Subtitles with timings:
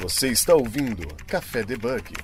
[0.00, 2.14] Você está ouvindo Café Debug.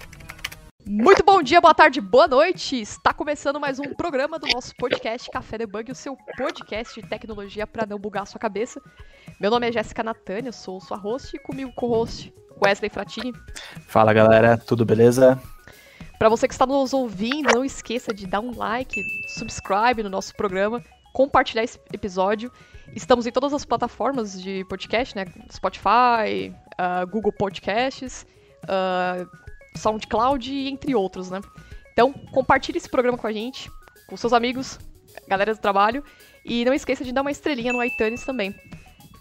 [0.87, 2.81] Muito bom dia, boa tarde, boa noite.
[2.81, 7.67] Está começando mais um programa do nosso podcast Café Debug, o seu podcast de tecnologia
[7.67, 8.81] para não bugar a sua cabeça.
[9.39, 12.33] Meu nome é Jéssica Natânia, sou sua host e comigo co-host
[12.65, 13.35] Wesley Fratini.
[13.87, 15.39] Fala galera, tudo beleza?
[16.19, 20.35] Para você que está nos ouvindo, não esqueça de dar um like, subscribe no nosso
[20.35, 20.83] programa,
[21.13, 22.51] compartilhar esse episódio.
[22.95, 25.27] Estamos em todas as plataformas de podcast, né?
[25.53, 28.27] Spotify, uh, Google Podcasts,
[28.65, 29.29] uh,
[29.77, 31.41] SoundCloud entre outros, né?
[31.93, 33.71] Então, compartilhe esse programa com a gente,
[34.07, 34.79] com seus amigos,
[35.27, 36.05] galera do trabalho,
[36.45, 38.55] e não esqueça de dar uma estrelinha no iTunes também.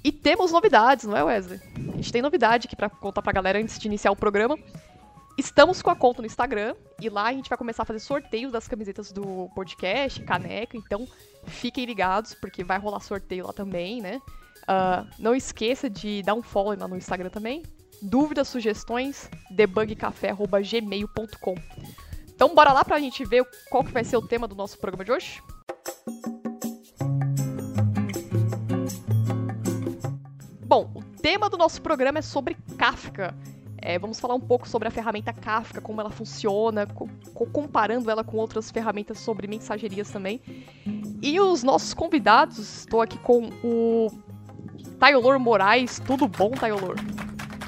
[0.04, 1.60] E temos novidades, não é, Wesley?
[1.94, 4.56] A gente tem novidade aqui para contar pra galera antes de iniciar o programa.
[5.38, 8.52] Estamos com a conta no Instagram e lá a gente vai começar a fazer sorteios
[8.52, 11.08] das camisetas do podcast, caneca, então
[11.46, 14.22] fiquem ligados porque vai rolar sorteio lá também, né?
[14.66, 17.64] Uh, não esqueça de dar um follow lá no Instagram também.
[18.02, 21.56] Dúvidas, sugestões, debugcafé.gmail.com.
[22.34, 25.06] Então bora lá pra gente ver qual que vai ser o tema do nosso programa
[25.06, 25.42] de hoje?
[30.66, 33.36] Bom, o tema do nosso programa é sobre Kafka.
[33.78, 37.08] É, vamos falar um pouco sobre a ferramenta Kafka, como ela funciona, co
[37.54, 40.42] comparando ela com outras ferramentas sobre mensagerias também.
[41.22, 44.10] E os nossos convidados, estou aqui com o
[45.00, 46.00] Taylor Moraes.
[46.00, 46.96] Tudo bom, Taylor?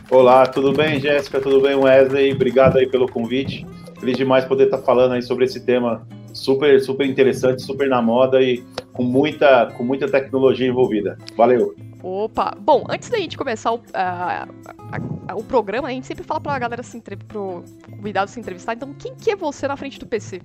[0.09, 1.41] Olá, tudo bem, Jéssica?
[1.41, 2.33] Tudo bem, Wesley?
[2.33, 3.65] Obrigado aí pelo convite.
[3.99, 8.41] Feliz demais poder estar falando aí sobre esse tema super, super interessante, super na moda
[8.41, 11.17] e com muita, com muita tecnologia envolvida.
[11.35, 11.75] Valeu!
[12.01, 12.55] Opa!
[12.59, 16.83] Bom, antes da gente começar o, uh, o programa, a gente sempre fala pra galera
[16.83, 17.15] se entre...
[17.15, 18.73] pro convidado se entrevistar.
[18.73, 20.41] Então, quem que é você na frente do PC?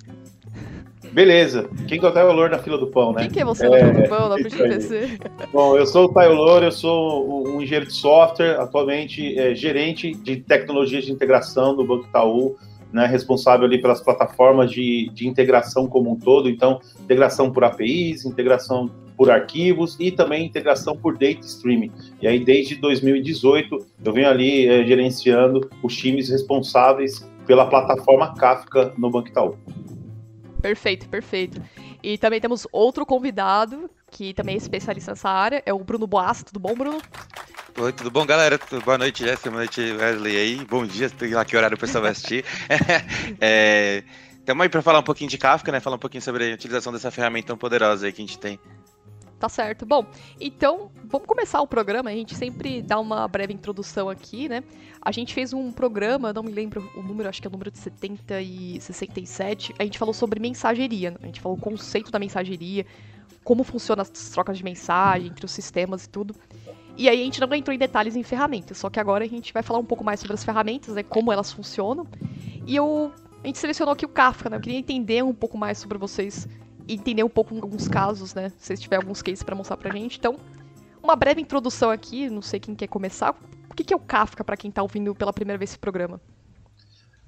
[1.10, 1.68] Beleza.
[1.88, 3.22] Quem que é o Taylor na fila do pão, né?
[3.22, 5.18] Quem que é você na fila do pão, do PC?
[5.52, 10.36] Bom, eu sou o Taylor, eu sou um engenheiro de software, atualmente é, gerente de
[10.36, 12.56] tecnologias de integração do Banco Itaú,
[12.92, 18.24] né, responsável ali pelas plataformas de, de integração como um todo, então integração por APIs,
[18.24, 21.90] integração por arquivos e também integração por data streaming.
[22.20, 28.92] E aí desde 2018 eu venho ali é, gerenciando os times responsáveis pela plataforma Kafka
[28.98, 29.56] no Banco Itaú.
[30.62, 31.60] Perfeito, perfeito.
[32.02, 36.44] E também temos outro convidado, que também é especialista nessa área, é o Bruno Boas.
[36.44, 37.02] Tudo bom, Bruno?
[37.76, 38.60] Oi, tudo bom, galera?
[38.84, 39.50] Boa noite, Jéssica.
[39.50, 40.64] Boa noite, Wesley aí.
[40.64, 42.44] Bom dia, sei lá que horário o pessoal vai assistir.
[43.40, 44.04] é,
[44.46, 45.80] aí para falar um pouquinho de Kafka, né?
[45.80, 48.58] Falar um pouquinho sobre a utilização dessa ferramenta tão poderosa aí que a gente tem.
[49.42, 49.84] Tá certo.
[49.84, 50.06] Bom,
[50.40, 52.10] então vamos começar o programa.
[52.10, 54.62] A gente sempre dá uma breve introdução aqui, né?
[55.00, 57.68] A gente fez um programa, não me lembro o número, acho que é o número
[57.68, 59.74] de 70 e 67.
[59.80, 61.10] A gente falou sobre mensageria.
[61.10, 61.16] Né?
[61.22, 62.86] A gente falou o conceito da mensageria,
[63.42, 66.36] como funciona as trocas de mensagem entre os sistemas e tudo.
[66.96, 69.52] E aí a gente não entrou em detalhes em ferramentas, só que agora a gente
[69.52, 72.06] vai falar um pouco mais sobre as ferramentas, né, como elas funcionam.
[72.64, 73.10] E eu
[73.42, 74.56] a gente selecionou aqui o Kafka, né?
[74.56, 76.46] Eu queria entender um pouco mais sobre vocês
[76.88, 78.52] entender um pouco alguns casos, né?
[78.58, 80.18] Se tiver alguns cases para mostrar pra gente.
[80.18, 80.36] Então,
[81.02, 83.34] uma breve introdução aqui, não sei quem quer começar.
[83.70, 86.20] O que é o Kafka para quem tá ouvindo pela primeira vez esse programa?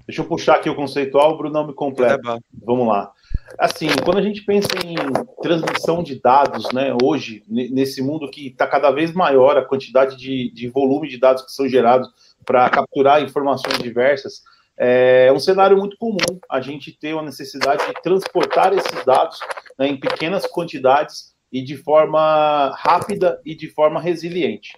[0.07, 2.35] Deixa eu puxar aqui o conceitual, o Bruno me completa.
[2.35, 3.11] É Vamos lá.
[3.57, 4.95] Assim, quando a gente pensa em
[5.41, 10.51] transmissão de dados, né, hoje, nesse mundo que está cada vez maior a quantidade de,
[10.53, 12.07] de volume de dados que são gerados
[12.45, 14.43] para capturar informações diversas,
[14.77, 19.39] é um cenário muito comum a gente ter uma necessidade de transportar esses dados
[19.77, 24.73] né, em pequenas quantidades e de forma rápida e de forma resiliente.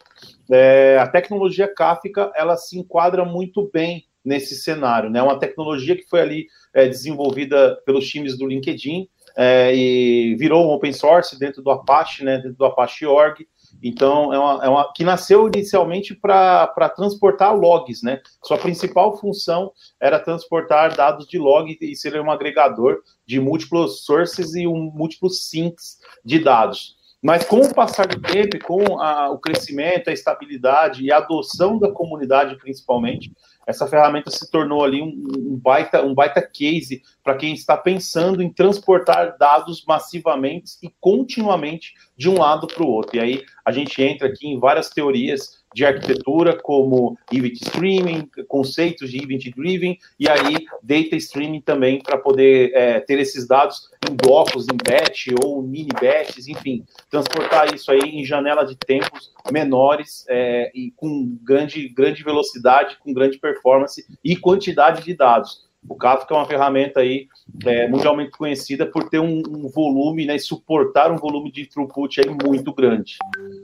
[0.52, 5.22] É, a tecnologia Kafka ela se enquadra muito bem nesse cenário, né?
[5.22, 10.70] Uma tecnologia que foi ali é, desenvolvida pelos times do LinkedIn é, e virou um
[10.70, 12.38] open source dentro do Apache, né?
[12.38, 13.48] Dentro do Apache Org
[13.82, 18.20] então, é uma, é uma que nasceu inicialmente para transportar logs, né?
[18.44, 24.56] Sua principal função era transportar dados de log e ser um agregador de múltiplos sources
[24.56, 26.98] e um, múltiplos sinks de dados.
[27.22, 31.80] Mas com o passar do tempo, com a, o crescimento, a estabilidade e a adoção
[31.80, 33.32] da comunidade, principalmente,
[33.68, 38.42] essa ferramenta se tornou ali um, um baita, um baita case para quem está pensando
[38.42, 43.18] em transportar dados massivamente e continuamente de um lado para o outro.
[43.18, 49.12] E aí a gente entra aqui em várias teorias de arquitetura, como event streaming, conceitos
[49.12, 54.16] de event driven, e aí data streaming também para poder é, ter esses dados em
[54.16, 60.26] blocos, em batch ou mini batches, enfim, transportar isso aí em janela de tempos menores
[60.30, 65.68] é, e com grande, grande velocidade, com grande performance e quantidade de dados.
[65.88, 67.28] O Kafka é uma ferramenta aí
[67.66, 72.30] é, mundialmente conhecida por ter um, um volume, né, suportar um volume de throughput aí
[72.30, 73.18] muito grande.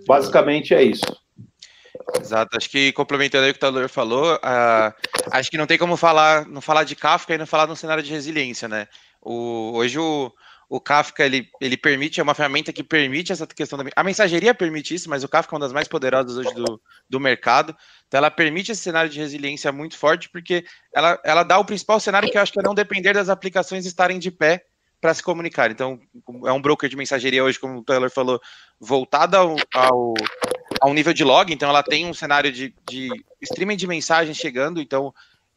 [0.07, 1.05] Basicamente é isso.
[2.19, 4.93] Exato, acho que complementando aí o que o Taylor falou, uh,
[5.31, 7.75] acho que não tem como falar, não falar de Kafka e não falar de um
[7.75, 8.87] cenário de resiliência, né?
[9.21, 10.31] O, hoje o,
[10.69, 13.85] o Kafka ele, ele permite, é uma ferramenta que permite essa questão da.
[13.95, 17.19] A mensageria permite isso, mas o Kafka é uma das mais poderosas hoje do, do
[17.19, 17.75] mercado.
[18.07, 21.99] Então ela permite esse cenário de resiliência muito forte, porque ela, ela dá o principal
[21.99, 24.65] cenário que eu acho que é não depender das aplicações estarem de pé
[25.03, 25.69] para se comunicar.
[25.69, 25.99] Então,
[26.45, 28.39] é um broker de mensageria hoje, como o Taylor falou,
[28.79, 30.13] voltada ao, ao,
[30.83, 33.09] ao nível de log, então ela tem um cenário de, de
[33.41, 35.13] streaming de mensagens chegando, então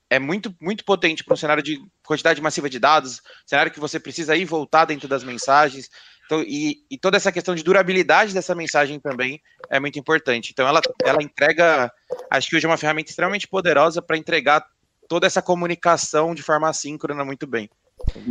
[0.09, 3.99] é muito, muito potente para um cenário de quantidade massiva de dados, cenário que você
[3.99, 5.91] precisa ir voltar dentro das mensagens.
[6.25, 10.53] Então, e, e, toda essa questão de durabilidade dessa mensagem também é muito importante.
[10.53, 11.93] Então, ela, ela entrega,
[12.31, 14.65] acho que hoje é uma ferramenta extremamente poderosa para entregar
[15.09, 17.69] toda essa comunicação de forma assíncrona muito bem.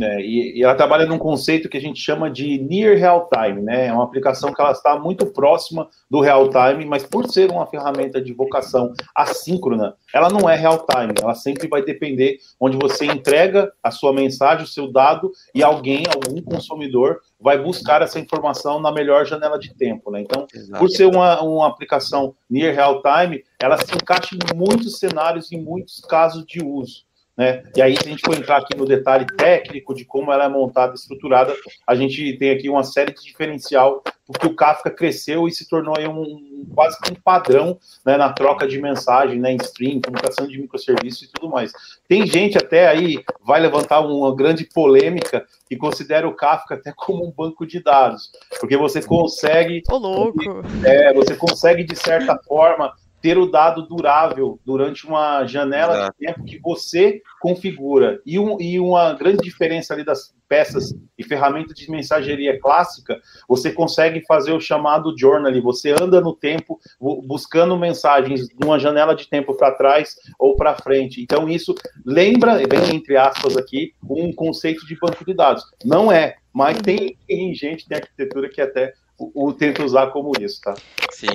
[0.00, 3.62] É, e, e, ela trabalha num conceito que a gente chama de near real time,
[3.62, 3.86] né?
[3.86, 7.66] É uma aplicação que ela está muito próxima do real time, mas por ser uma
[7.66, 11.14] ferramenta de vocação assíncrona, ela não é real time.
[11.20, 16.04] Ela sempre vai depender onde você entrega a sua mensagem, o seu dado, e alguém,
[16.06, 20.20] algum consumidor, vai buscar essa informação na melhor janela de tempo, né?
[20.20, 20.78] Então, Exato.
[20.78, 25.60] por ser uma, uma aplicação near real time, ela se encaixa em muitos cenários, em
[25.60, 27.05] muitos casos de uso.
[27.36, 27.62] Né?
[27.76, 30.48] E aí, se a gente for entrar aqui no detalhe técnico de como ela é
[30.48, 31.54] montada e estruturada,
[31.86, 35.94] a gente tem aqui uma série de diferencial, porque o Kafka cresceu e se tornou
[35.98, 40.46] aí um, quase que um padrão né, na troca de mensagem, né, em stream, comunicação
[40.46, 41.72] de microserviços e tudo mais.
[42.08, 47.26] Tem gente até aí, vai levantar uma grande polêmica, que considera o Kafka até como
[47.26, 49.82] um banco de dados, porque você consegue...
[49.90, 50.40] Ô, louco!
[50.84, 56.16] É, você consegue, de certa forma, ter o dado durável durante uma janela Exato.
[56.18, 58.20] de tempo que você configura.
[58.24, 63.72] E, um, e uma grande diferença ali das peças e ferramentas de mensageria clássica, você
[63.72, 69.56] consegue fazer o chamado journaling, você anda no tempo buscando mensagens numa janela de tempo
[69.56, 71.20] para trás ou para frente.
[71.20, 71.74] Então isso
[72.04, 75.64] lembra, bem entre aspas aqui, um conceito de banco de dados.
[75.84, 80.32] Não é, mas tem, tem gente, tem arquitetura que até o, o tenta usar como
[80.40, 80.74] isso, tá?
[81.10, 81.26] Sim.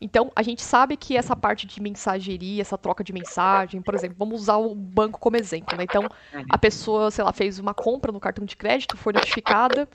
[0.00, 4.16] Então, a gente sabe que essa parte de mensageria, essa troca de mensagem, por exemplo,
[4.18, 5.84] vamos usar o banco como exemplo, né?
[5.84, 6.44] Então, uhum.
[6.50, 9.88] a pessoa, sei lá, fez uma compra no cartão de crédito, foi notificada,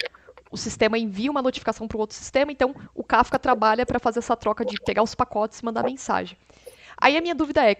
[0.50, 4.20] o sistema envia uma notificação para o outro sistema, então o Kafka trabalha para fazer
[4.20, 6.38] essa troca de pegar os pacotes e mandar mensagem.
[6.98, 7.76] Aí a minha dúvida é,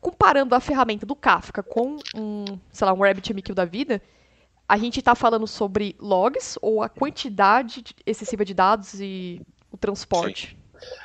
[0.00, 4.00] comparando a ferramenta do Kafka com um, sei lá, um RabbitMQ da vida,
[4.68, 9.40] a gente está falando sobre logs ou a quantidade excessiva de dados e
[9.70, 10.56] o transporte?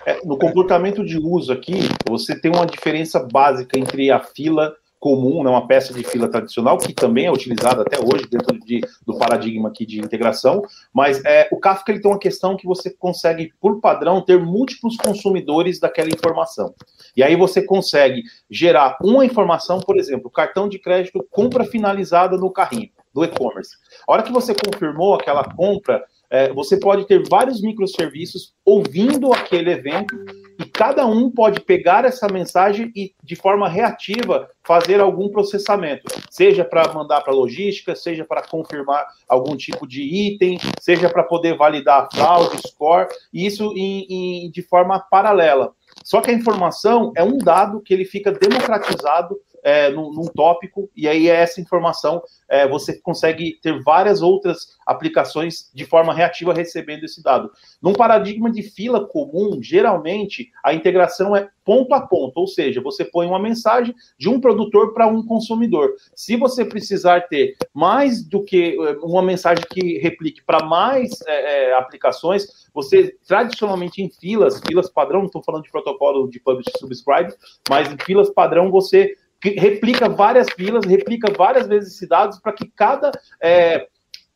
[0.05, 5.43] É, no comportamento de uso aqui, você tem uma diferença básica entre a fila comum,
[5.43, 9.17] né, uma peça de fila tradicional, que também é utilizada até hoje dentro de, do
[9.17, 10.61] paradigma aqui de integração,
[10.93, 14.97] mas é, o Kafka ele tem uma questão que você consegue, por padrão, ter múltiplos
[14.97, 16.75] consumidores daquela informação.
[17.17, 22.51] E aí você consegue gerar uma informação, por exemplo, cartão de crédito, compra finalizada no
[22.51, 23.71] carrinho do e-commerce.
[24.07, 29.71] A hora que você confirmou aquela compra, é, você pode ter vários microserviços ouvindo aquele
[29.71, 30.15] evento
[30.57, 36.63] e cada um pode pegar essa mensagem e, de forma reativa, fazer algum processamento, seja
[36.63, 42.07] para mandar para logística, seja para confirmar algum tipo de item, seja para poder validar
[42.13, 45.73] fraude, score, e isso em, em, de forma paralela.
[46.01, 50.89] Só que a informação é um dado que ele fica democratizado é, num, num, tópico,
[50.95, 57.03] e aí essa informação é, você consegue ter várias outras aplicações de forma reativa recebendo
[57.03, 57.51] esse dado.
[57.81, 63.05] Num paradigma de fila comum, geralmente a integração é ponto a ponto, ou seja, você
[63.05, 65.93] põe uma mensagem de um produtor para um consumidor.
[66.15, 71.69] Se você precisar ter mais do que é, uma mensagem que replique para mais é,
[71.69, 76.71] é, aplicações, você tradicionalmente em filas, filas padrão, não estou falando de protocolo de publish
[76.79, 77.33] subscribe,
[77.69, 82.67] mas em filas padrão você replica várias filas, replica várias vezes esses dados para que
[82.67, 83.87] cada é,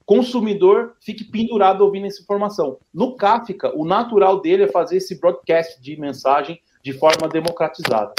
[0.06, 2.80] consumidor fique pendurado ouvindo essa informação.
[2.94, 8.14] No Kafka, o natural dele é fazer esse broadcast de mensagem de forma democratizada.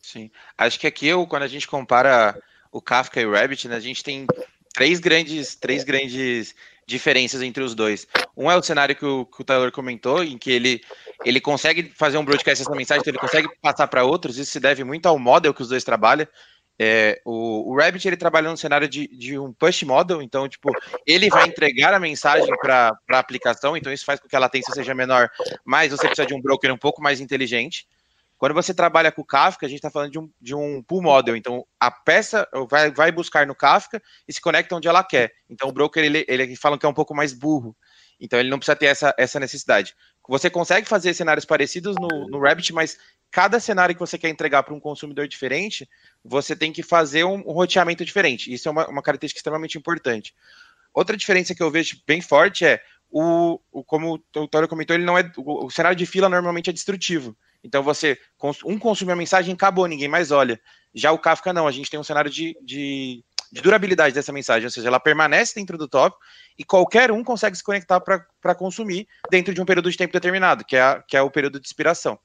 [0.00, 0.30] Sim.
[0.56, 2.40] Acho que aqui, eu, quando a gente compara
[2.70, 4.26] o Kafka e o Rabbit, né, a gente tem
[4.72, 6.54] três grandes, três grandes
[6.86, 8.06] diferenças entre os dois.
[8.36, 10.80] Um é o cenário que o, que o Taylor comentou, em que ele,
[11.24, 14.60] ele consegue fazer um broadcast essa mensagem, então ele consegue passar para outros, isso se
[14.60, 16.26] deve muito ao model que os dois trabalham.
[16.78, 20.70] É, o, o Rabbit ele trabalha no cenário de, de um push model, então, tipo,
[21.06, 24.74] ele vai entregar a mensagem para a aplicação, então isso faz com que a latência
[24.74, 25.30] seja menor,
[25.64, 27.86] mas você precisa de um broker um pouco mais inteligente.
[28.38, 31.36] Quando você trabalha com Kafka, a gente está falando de um, de um pull model.
[31.36, 35.32] Então, a peça vai, vai buscar no Kafka e se conecta onde ela quer.
[35.48, 37.74] Então, o broker, ele, ele falam que é um pouco mais burro.
[38.20, 39.94] Então, ele não precisa ter essa, essa necessidade.
[40.28, 42.98] você consegue fazer cenários parecidos no, no Rabbit, mas
[43.30, 45.88] cada cenário que você quer entregar para um consumidor diferente,
[46.24, 48.52] você tem que fazer um, um roteamento diferente.
[48.52, 50.34] Isso é uma, uma, característica extremamente importante.
[50.92, 55.04] Outra diferença que eu vejo bem forte é o, o como o Tório comentou, ele
[55.04, 57.36] não é o, o, cenário de fila normalmente é destrutivo.
[57.66, 58.18] Então você
[58.64, 60.60] um consome a mensagem, acabou, ninguém mais olha.
[60.94, 64.64] Já o Kafka não, a gente tem um cenário de, de, de durabilidade dessa mensagem,
[64.64, 66.22] ou seja, ela permanece dentro do tópico
[66.56, 70.64] e qualquer um consegue se conectar para consumir dentro de um período de tempo determinado,
[70.64, 72.18] que é, a, que é o período de expiração.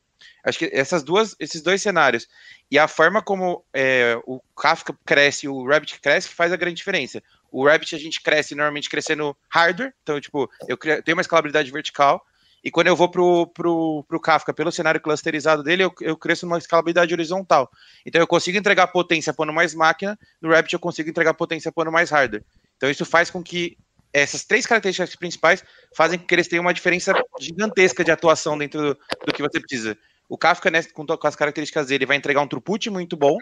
[0.44, 2.28] Acho que essas duas, esses dois cenários
[2.70, 6.58] e a forma como é, o Kafka cresce e o Rabbit cresce que faz a
[6.58, 7.22] grande diferença.
[7.52, 12.24] O Rabbit a gente cresce normalmente crescendo hardware, então tipo eu tenho uma escalabilidade vertical
[12.64, 16.46] e quando eu vou pro, pro, pro Kafka pelo cenário clusterizado dele, eu, eu cresço
[16.46, 17.70] numa escalabilidade horizontal.
[18.06, 21.92] Então eu consigo entregar potência pondo mais máquina, no Rabbit eu consigo entregar potência pondo
[21.92, 22.44] mais hardware.
[22.78, 23.78] Então isso faz com que
[24.14, 25.64] essas três características principais
[25.96, 29.60] fazem com que eles tenham uma diferença gigantesca de atuação dentro do, do que você
[29.60, 29.98] precisa.
[30.30, 33.38] O Kafka, né, com, com, as características dele, vai entregar um throughput muito bom,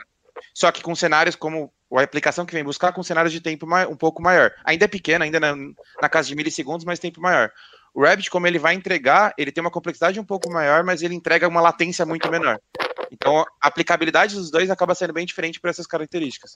[0.53, 3.95] só que com cenários como a aplicação que vem buscar, com cenários de tempo um
[3.95, 4.53] pouco maior.
[4.63, 5.55] Ainda é pequeno, ainda na,
[6.01, 7.51] na casa de milissegundos, mas tempo maior.
[7.93, 11.15] O Rabbit, como ele vai entregar, ele tem uma complexidade um pouco maior, mas ele
[11.15, 12.59] entrega uma latência muito menor.
[13.11, 16.53] Então, a aplicabilidade dos dois acaba sendo bem diferente por essas características.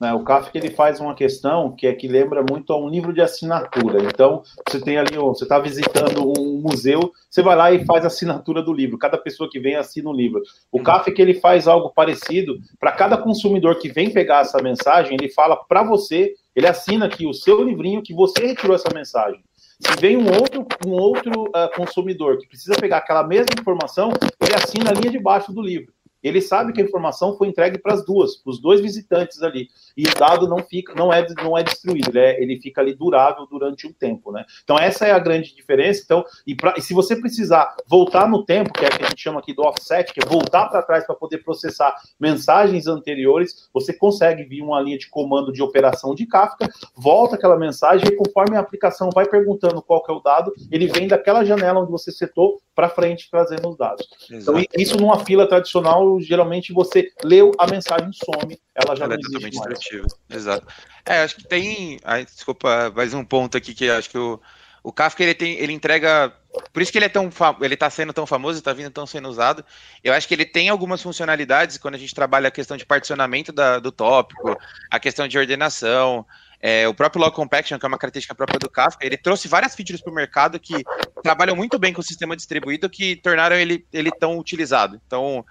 [0.00, 0.12] Né?
[0.12, 3.20] O Kafka ele faz uma questão que é que lembra muito a um livro de
[3.20, 4.02] assinatura.
[4.02, 8.08] Então, você tem ali, você está visitando um museu, você vai lá e faz a
[8.08, 8.98] assinatura do livro.
[8.98, 10.42] Cada pessoa que vem assina um livro.
[10.70, 10.82] O.
[10.82, 15.56] Kafka ele faz algo parecido para cada consumidor que vem pegar essa mensagem, ele fala
[15.56, 19.42] para você, ele assina aqui o seu livrinho que você retirou essa mensagem.
[19.86, 24.54] Se vem um outro, um outro uh, consumidor que precisa pegar aquela mesma informação, ele
[24.54, 25.92] assina a linha de baixo do livro
[26.24, 29.68] ele sabe que a informação foi entregue para as duas, para os dois visitantes ali,
[29.96, 32.94] e o dado não fica, não é, não é destruído, ele, é, ele fica ali
[32.94, 34.44] durável durante um tempo, né?
[34.62, 36.02] Então essa é a grande diferença.
[36.04, 39.08] Então, e, pra, e se você precisar voltar no tempo, que é o que a
[39.08, 43.68] gente chama aqui do offset, que é voltar para trás para poder processar mensagens anteriores,
[43.72, 48.16] você consegue vir uma linha de comando de operação de Kafka, volta aquela mensagem e
[48.16, 51.90] conforme a aplicação vai perguntando qual que é o dado, ele vem daquela janela onde
[51.90, 54.06] você setou para frente trazendo os dados.
[54.30, 54.58] Exato.
[54.58, 59.16] Então isso numa fila tradicional geralmente você leu a mensagem some, ela já ela não
[59.16, 59.78] é existe mais.
[59.78, 60.06] Destrutiva.
[60.28, 60.66] Exato.
[61.06, 61.98] É, acho que tem.
[62.04, 64.40] Ai, desculpa, mais um ponto aqui que acho que o,
[64.82, 66.32] o Kafka ele tem, ele entrega.
[66.72, 69.28] Por isso que ele é tão ele está sendo tão famoso, está vindo tão sendo
[69.28, 69.64] usado.
[70.02, 73.52] Eu acho que ele tem algumas funcionalidades quando a gente trabalha a questão de particionamento
[73.52, 74.56] da, do tópico,
[74.90, 76.24] a questão de ordenação,
[76.66, 79.74] é, o próprio Log Compaction, que é uma característica própria do Kafka, ele trouxe várias
[79.74, 80.82] features para o mercado que
[81.22, 84.98] trabalham muito bem com o sistema distribuído, que tornaram ele, ele tão utilizado.
[85.06, 85.44] Então,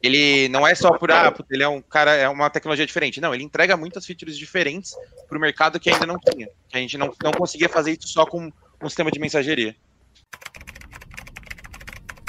[0.00, 3.20] ele não é só por, ah, ele é um cara, é uma tecnologia diferente.
[3.20, 4.94] Não, ele entrega muitas features diferentes
[5.28, 6.48] para o mercado que ainda não tinha.
[6.68, 8.48] Que a gente não, não conseguia fazer isso só com
[8.80, 9.74] um sistema de mensageria.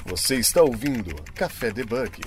[0.06, 2.20] Você está ouvindo Café Debug.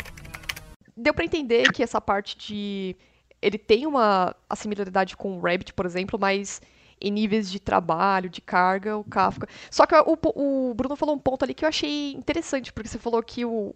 [0.96, 2.96] Deu para entender que essa parte de
[3.44, 6.62] ele tem uma similaridade com o Rabbit, por exemplo, mas
[7.00, 9.46] em níveis de trabalho, de carga, o Kafka.
[9.70, 12.98] Só que o, o Bruno falou um ponto ali que eu achei interessante, porque você
[12.98, 13.74] falou que o,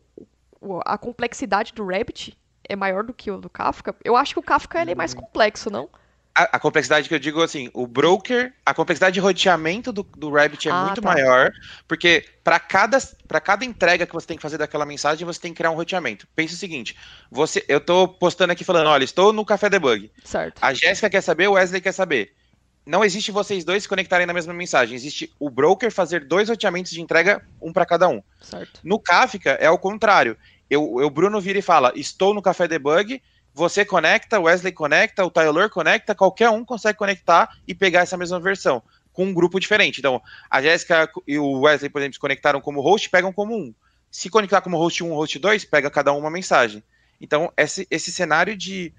[0.87, 3.95] a complexidade do Rabbit é maior do que o do Kafka.
[4.03, 5.91] Eu acho que o Kafka ele é mais complexo, não?
[6.39, 10.31] A, a, complexidade que eu digo assim, o broker, a complexidade de roteamento do, do
[10.31, 11.13] Rabbit é ah, muito tá.
[11.13, 11.51] maior,
[11.89, 12.97] porque para cada,
[13.43, 16.29] cada entrega que você tem que fazer daquela mensagem, você tem que criar um roteamento.
[16.37, 16.97] Pense o seguinte:
[17.29, 20.13] você, eu estou postando aqui falando, olha, estou no Café Debug.
[20.23, 20.63] Certo.
[20.63, 22.33] A Jéssica quer saber, o Wesley quer saber.
[22.87, 24.95] Não existe vocês dois se conectarem na mesma mensagem.
[24.95, 28.23] Existe o broker fazer dois roteamentos de entrega, um para cada um.
[28.41, 28.81] Certo.
[28.85, 30.39] No Kafka é o contrário.
[30.71, 33.21] Eu, o Bruno vira e fala: estou no Café Debug
[33.59, 38.39] você conecta, Wesley conecta, o Taylor conecta, qualquer um consegue conectar e pegar essa mesma
[38.39, 38.81] versão
[39.13, 39.99] com um grupo diferente.
[39.99, 43.75] Então, a Jéssica e o Wesley, por exemplo, se conectaram como host, pegam como um.
[44.13, 46.85] Se conectar como host 1, host 2, pega cada um uma mensagem.
[47.21, 48.95] Então, esse, esse cenário de,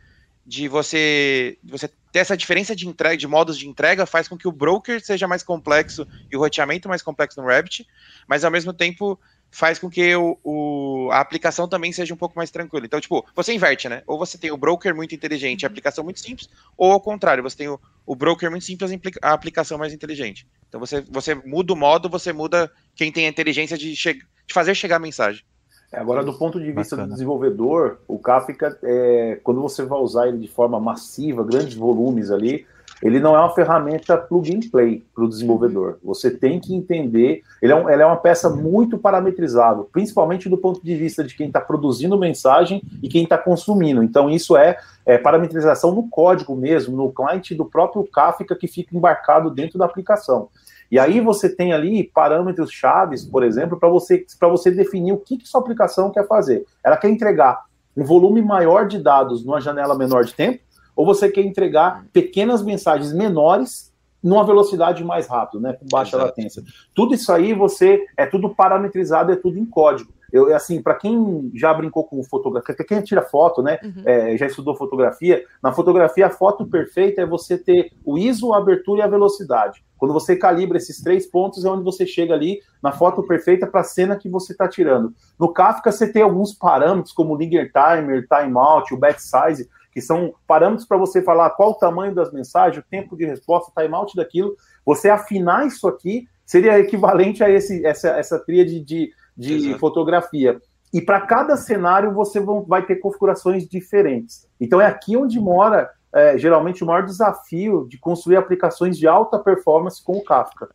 [0.45, 4.37] de você, de você ter essa diferença de entrega, de modos de entrega, faz com
[4.37, 7.87] que o broker seja mais complexo e o roteamento mais complexo no Rabbit,
[8.27, 9.17] mas ao mesmo tempo
[9.51, 12.85] faz com que o, o, a aplicação também seja um pouco mais tranquila.
[12.85, 14.03] Então, tipo, você inverte, né?
[14.05, 15.71] Ou você tem o broker muito inteligente, a uhum.
[15.71, 18.91] aplicação muito simples, ou ao contrário, você tem o, o broker muito simples,
[19.21, 20.47] a aplicação mais inteligente.
[20.67, 24.75] Então, você, você muda o modo, você muda quem tem a inteligência de, de fazer
[24.75, 25.43] chegar a mensagem.
[25.91, 27.07] É, agora, do ponto de vista Bacana.
[27.07, 32.29] do desenvolvedor, o Kafka, é, quando você vai usar ele de forma massiva, grandes volumes
[32.29, 32.67] ali,
[33.01, 35.97] ele não é uma ferramenta plug and play para o desenvolvedor.
[36.03, 40.57] Você tem que entender, ele é, um, ele é uma peça muito parametrizável, principalmente do
[40.57, 44.03] ponto de vista de quem está produzindo mensagem e quem está consumindo.
[44.03, 48.95] Então, isso é, é, parametrização no código mesmo, no cliente do próprio Kafka que fica
[48.95, 50.49] embarcado dentro da aplicação.
[50.91, 55.37] E aí você tem ali parâmetros chaves, por exemplo, para você, você definir o que,
[55.37, 56.65] que sua aplicação quer fazer.
[56.83, 57.63] Ela quer entregar
[57.95, 60.59] um volume maior de dados numa janela menor de tempo,
[60.99, 63.89] ou você quer entregar pequenas mensagens menores
[64.21, 66.25] numa velocidade mais rápida, né, com baixa Exato.
[66.25, 66.63] latência.
[66.93, 70.11] Tudo isso aí você é tudo parametrizado, é tudo em código.
[70.29, 74.03] Eu, assim, para quem já brincou com fotografia, quem tira foto, né, uhum.
[74.05, 78.57] é, já estudou fotografia, na fotografia a foto perfeita é você ter o ISO, a
[78.57, 79.81] abertura e a velocidade.
[79.97, 83.81] Quando você calibra esses três pontos, é onde você chega ali na foto perfeita para
[83.81, 85.13] a cena que você está tirando.
[85.39, 90.01] No Kafka, você tem alguns parâmetros, como o Linger Timer, Timeout, o Back Size, que
[90.01, 94.15] são parâmetros para você falar qual o tamanho das mensagens, o tempo de resposta, timeout
[94.15, 94.55] daquilo.
[94.85, 100.59] Você afinar isso aqui seria equivalente a esse, essa, essa tríade de, de fotografia.
[100.91, 104.47] E para cada cenário você vai ter configurações diferentes.
[104.59, 109.37] Então é aqui onde mora é, geralmente o maior desafio de construir aplicações de alta
[109.37, 110.69] performance com o Kafka.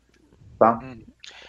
[0.59, 0.78] Tá?
[0.83, 1.02] Hum.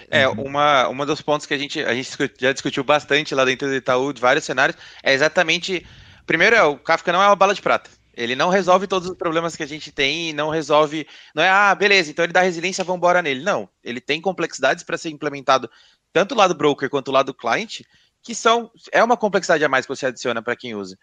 [0.09, 3.67] É, uma, uma dos pontos que a gente, a gente já discutiu bastante lá dentro
[3.67, 5.85] do Itaú, de vários cenários, é exatamente.
[6.25, 7.89] Primeiro, é, o Kafka não é uma bala de prata.
[8.15, 11.05] Ele não resolve todos os problemas que a gente tem não resolve.
[11.33, 13.43] Não é, ah, beleza, então ele dá resiliência, vamos embora nele.
[13.43, 13.69] Não.
[13.83, 15.69] Ele tem complexidades para ser implementado
[16.13, 17.85] tanto do lado broker quanto do lado cliente,
[18.23, 18.71] que são.
[18.91, 20.97] É uma complexidade a mais que você adiciona para quem usa.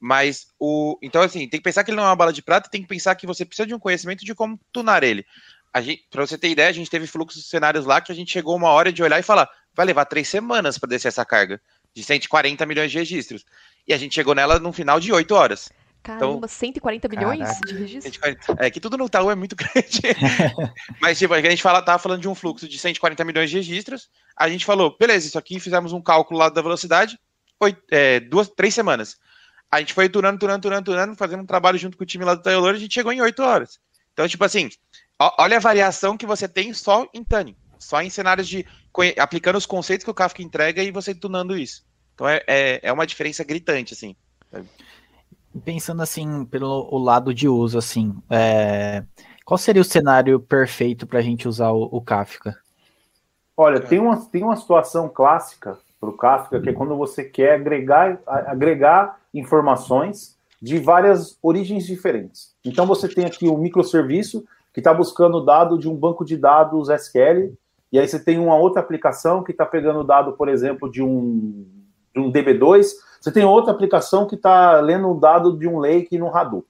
[0.00, 0.98] Mas o.
[1.02, 2.88] Então, assim, tem que pensar que ele não é uma bala de prata, tem que
[2.88, 5.24] pensar que você precisa de um conhecimento de como tunar ele.
[6.10, 8.70] Para você ter ideia, a gente teve fluxos cenários lá que a gente chegou uma
[8.70, 11.60] hora de olhar e falar: vai levar três semanas para descer essa carga
[11.94, 13.44] de 140 milhões de registros.
[13.86, 15.70] E a gente chegou nela no final de 8 horas.
[16.04, 17.66] Caramba, então, 140 milhões caraca.
[17.66, 18.18] de registros?
[18.58, 20.02] É que tudo no Itaú é muito grande.
[21.00, 24.10] Mas, tipo, a gente fala, tava falando de um fluxo de 140 milhões de registros.
[24.36, 27.18] A gente falou, beleza, isso aqui fizemos um cálculo lá da velocidade,
[27.58, 29.16] foi é, duas, três semanas.
[29.70, 32.34] A gente foi turando, turando, turando, turando, fazendo um trabalho junto com o time lá
[32.34, 33.80] do Taylor, a gente chegou em oito horas.
[34.12, 34.68] Então, tipo assim,
[35.38, 38.66] olha a variação que você tem só em Tani, só em cenários de
[39.18, 41.82] aplicando os conceitos que o Kafka entrega e você tunando isso.
[42.14, 44.14] Então é, é, é uma diferença gritante, assim.
[45.64, 49.04] Pensando assim, pelo o lado de uso, assim, é...
[49.44, 52.56] qual seria o cenário perfeito para a gente usar o, o, Kafka?
[53.56, 57.54] Olha, tem uma, tem uma situação clássica para o Kafka, que é quando você quer
[57.54, 62.54] agregar, agregar informações de várias origens diferentes.
[62.64, 66.88] Então você tem aqui um microserviço que está buscando dado de um banco de dados
[66.88, 67.54] SQL,
[67.92, 71.64] e aí você tem uma outra aplicação que está pegando dado, por exemplo, de um,
[72.14, 76.18] de um DB2, você tem outra aplicação que está lendo o dado de um lake
[76.18, 76.66] no Hadoop.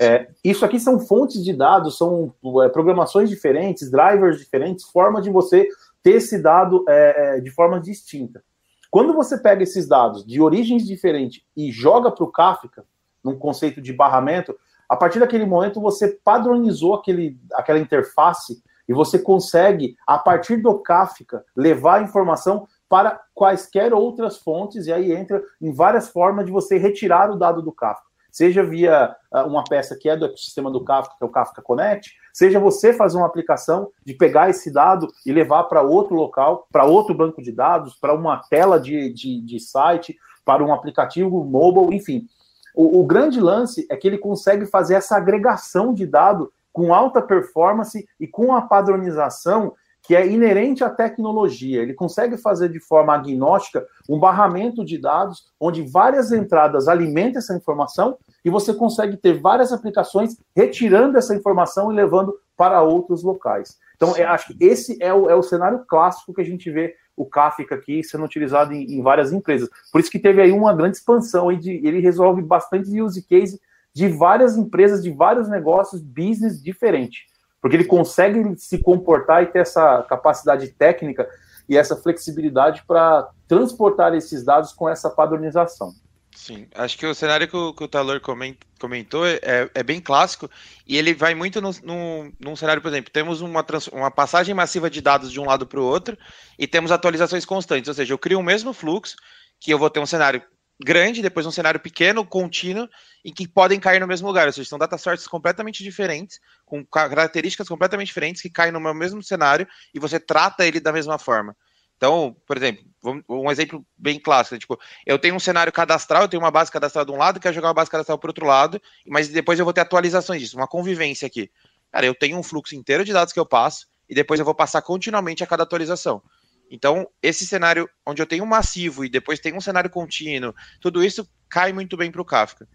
[0.00, 5.28] É, isso aqui são fontes de dados, são é, programações diferentes, drivers diferentes, forma de
[5.28, 5.68] você
[6.02, 8.42] ter esse dado é, é de forma distinta.
[8.90, 12.84] Quando você pega esses dados de origens diferentes e joga para o Kafka,
[13.22, 14.56] num conceito de barramento,
[14.88, 20.78] a partir daquele momento você padronizou aquele, aquela interface e você consegue, a partir do
[20.78, 26.52] Kafka, levar a informação para quaisquer outras fontes, e aí entra em várias formas de
[26.52, 28.08] você retirar o dado do Kafka.
[28.30, 31.62] Seja via uh, uma peça que é do ecossistema do Kafka, que é o Kafka
[31.62, 36.66] Connect, seja você fazer uma aplicação de pegar esse dado e levar para outro local,
[36.70, 41.42] para outro banco de dados, para uma tela de, de, de, site, para um aplicativo
[41.44, 42.26] mobile, enfim.
[42.74, 47.20] O, o grande lance é que ele consegue fazer essa agregação de dado com alta
[47.20, 49.74] performance e com a padronização
[50.08, 51.82] que é inerente à tecnologia.
[51.82, 57.54] Ele consegue fazer de forma agnóstica um barramento de dados, onde várias entradas alimentam essa
[57.54, 63.76] informação e você consegue ter várias aplicações retirando essa informação e levando para outros locais.
[63.96, 66.94] Então, eu acho que esse é o, é o cenário clássico que a gente vê
[67.14, 69.68] o Kafka aqui sendo utilizado em, em, várias empresas.
[69.92, 73.60] Por isso que teve aí uma grande expansão, e ele resolve bastante use case
[73.92, 77.26] de várias empresas, de vários negócios, business diferentes
[77.60, 81.28] porque ele consegue se comportar e ter essa capacidade técnica
[81.68, 85.92] e essa flexibilidade para transportar esses dados com essa padronização.
[86.34, 90.48] Sim, acho que o cenário que o, que o Talor comentou é, é, bem clássico
[90.86, 94.54] e ele vai muito no, no, num cenário, por exemplo, temos uma, trans, uma passagem
[94.54, 96.16] massiva de dados de um lado para o outro
[96.56, 99.16] e temos atualizações constantes, ou seja, eu crio o mesmo fluxo
[99.58, 100.40] que eu vou ter um cenário
[100.80, 102.88] grande, depois um cenário pequeno, contínuo,
[103.24, 104.46] e que podem cair no mesmo lugar.
[104.46, 109.22] Ou seja, são data sources completamente diferentes, com características completamente diferentes, que caem no mesmo
[109.22, 111.56] cenário e você trata ele da mesma forma.
[111.96, 112.84] Então, por exemplo,
[113.28, 117.04] um exemplo bem clássico, tipo, eu tenho um cenário cadastral, eu tenho uma base cadastral
[117.04, 119.74] de um lado, quero jogar uma base cadastral para outro lado, mas depois eu vou
[119.74, 121.50] ter atualizações disso, uma convivência aqui.
[121.90, 124.54] Cara, eu tenho um fluxo inteiro de dados que eu passo, e depois eu vou
[124.54, 126.22] passar continuamente a cada atualização.
[126.70, 131.02] Então, esse cenário onde eu tenho um massivo e depois tem um cenário contínuo, tudo
[131.02, 132.68] isso cai muito bem para o Kafka.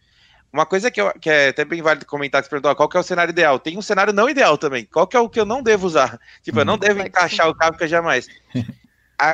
[0.52, 2.98] uma coisa que, eu, que é até bem válido comentar, que você perguntou, qual que
[2.98, 3.60] é o cenário ideal?
[3.60, 4.86] Tem um cenário não ideal também.
[4.86, 6.20] Qual que é o que eu não devo usar?
[6.42, 6.80] Tipo, eu não uhum.
[6.80, 8.28] devo encaixar o Kafka jamais.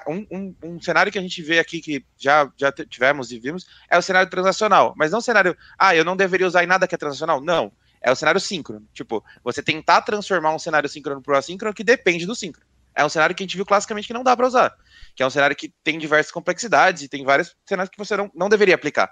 [0.07, 3.65] Um, um, um, cenário que a gente vê aqui, que já, já tivemos e vimos,
[3.89, 4.93] é o cenário transacional.
[4.95, 7.41] Mas não o cenário, ah, eu não deveria usar em nada que é transacional.
[7.41, 7.71] Não.
[8.01, 8.85] É o cenário síncrono.
[8.93, 12.68] Tipo, você tentar transformar um cenário síncrono para o assíncrono que depende do síncrono.
[12.99, 14.75] É um cenário que a gente viu classicamente que não dá para usar.
[15.15, 18.29] Que é um cenário que tem diversas complexidades e tem vários cenários que você não,
[18.35, 19.09] não deveria aplicar.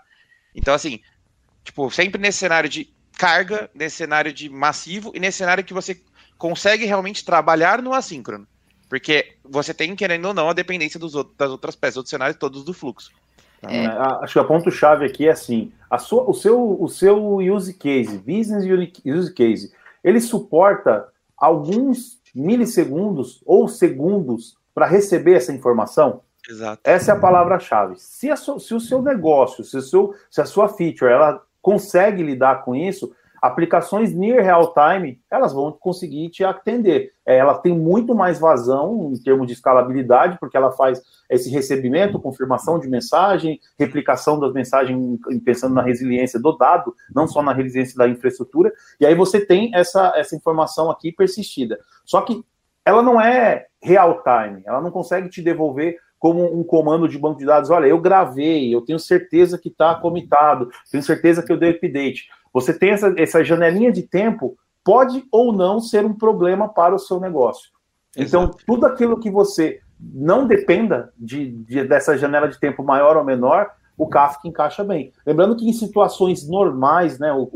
[0.54, 1.00] Então, assim,
[1.63, 6.02] tipo, sempre nesse cenário de carga, nesse cenário de massivo e nesse cenário que você
[6.38, 8.45] consegue realmente trabalhar no assíncrono.
[8.89, 12.38] Porque você tem, querendo ou não, a dependência dos outros, das outras peças, outros cenários
[12.38, 13.12] todos do fluxo.
[13.65, 13.86] É.
[13.86, 13.88] é
[14.21, 18.17] acho que o ponto-chave aqui é assim: a sua, o, seu, o seu use case,
[18.17, 18.65] business
[19.06, 19.73] use case,
[20.04, 26.21] ele suporta alguns milissegundos ou segundos para receber essa informação?
[26.47, 26.82] Exato.
[26.84, 27.95] Essa é a palavra-chave.
[27.97, 32.63] Se, se, o seu negócio, se, o seu, se a sua feature ela consegue lidar
[32.63, 37.12] com isso, aplicações near real time, elas vão conseguir te atender.
[37.26, 42.19] É, ela tem muito mais vazão em termos de escalabilidade, porque ela faz esse recebimento,
[42.19, 47.97] confirmação de mensagem, replicação das mensagens, pensando na resiliência do dado, não só na resiliência
[47.97, 51.80] da infraestrutura, e aí você tem essa, essa informação aqui persistida.
[52.06, 52.43] Só que
[52.86, 57.39] ela não é real time, ela não consegue te devolver como um comando de banco
[57.39, 57.69] de dados.
[57.69, 62.27] Olha, eu gravei, eu tenho certeza que está comitado, tenho certeza que eu dei update.
[62.53, 66.99] Você tem essa, essa janelinha de tempo, pode ou não ser um problema para o
[66.99, 67.71] seu negócio.
[68.15, 68.58] Então, Exato.
[68.65, 73.69] tudo aquilo que você não dependa de, de, dessa janela de tempo maior ou menor,
[73.97, 75.12] o Kafka encaixa bem.
[75.25, 77.49] Lembrando que em situações normais, né, o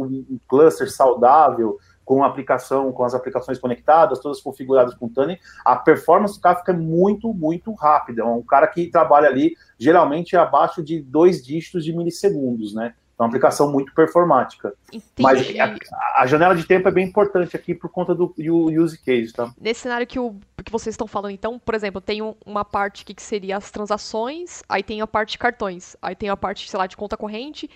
[0.48, 1.78] cluster saudável,
[2.12, 6.74] com a aplicação, com as aplicações conectadas, todas configuradas com Tani, a performance do Kafka
[6.74, 8.22] é muito, muito rápida.
[8.24, 12.96] É um cara que trabalha ali, geralmente, abaixo de dois dígitos de milissegundos, né?
[13.18, 14.74] É uma aplicação muito performática.
[14.92, 15.22] Entendi.
[15.22, 19.00] Mas a, a, janela de tempo é bem importante aqui por conta do, do use
[19.02, 19.54] case, tá?
[19.58, 23.22] Nesse cenário que, o, que vocês estão falando, então, por exemplo, tem uma parte que
[23.22, 26.88] seria as transações, aí tem a parte de cartões, aí tem a parte, sei lá,
[26.88, 27.70] de conta corrente,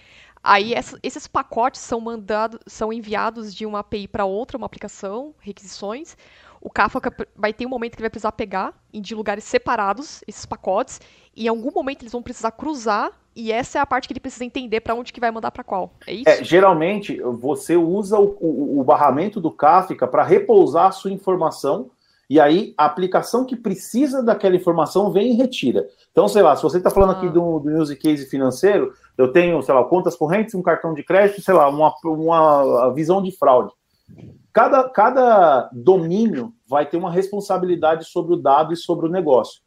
[0.46, 5.34] aí essa, esses pacotes são mandados, são enviados de uma API para outra, uma aplicação,
[5.40, 6.16] requisições.
[6.62, 10.46] O Kafka vai ter um momento que ele vai precisar pegar de lugares separados esses
[10.46, 11.02] pacotes,
[11.36, 14.20] e em algum momento eles vão precisar cruzar e essa é a parte que ele
[14.22, 15.94] precisa entender para onde que vai mandar para qual.
[16.08, 16.30] É isso?
[16.30, 21.92] É, geralmente, você usa o, o, o barramento do Kafka para repousar a sua informação,
[22.30, 25.88] e aí a aplicação que precisa daquela informação vem e retira.
[26.12, 27.18] Então, sei lá, se você está falando ah.
[27.18, 31.04] aqui do, do use case financeiro, eu tenho, sei lá, contas correntes, um cartão de
[31.04, 33.74] crédito, sei lá, uma, uma visão de fraude.
[34.52, 39.62] Cada, cada domínio vai ter uma responsabilidade sobre o dado e sobre o negócio.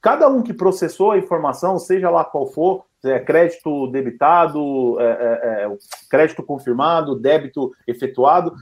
[0.00, 5.64] Cada um que processou a informação, seja lá qual for, é, crédito debitado, é, é,
[5.64, 5.76] é
[6.08, 8.52] crédito confirmado, débito efetuado.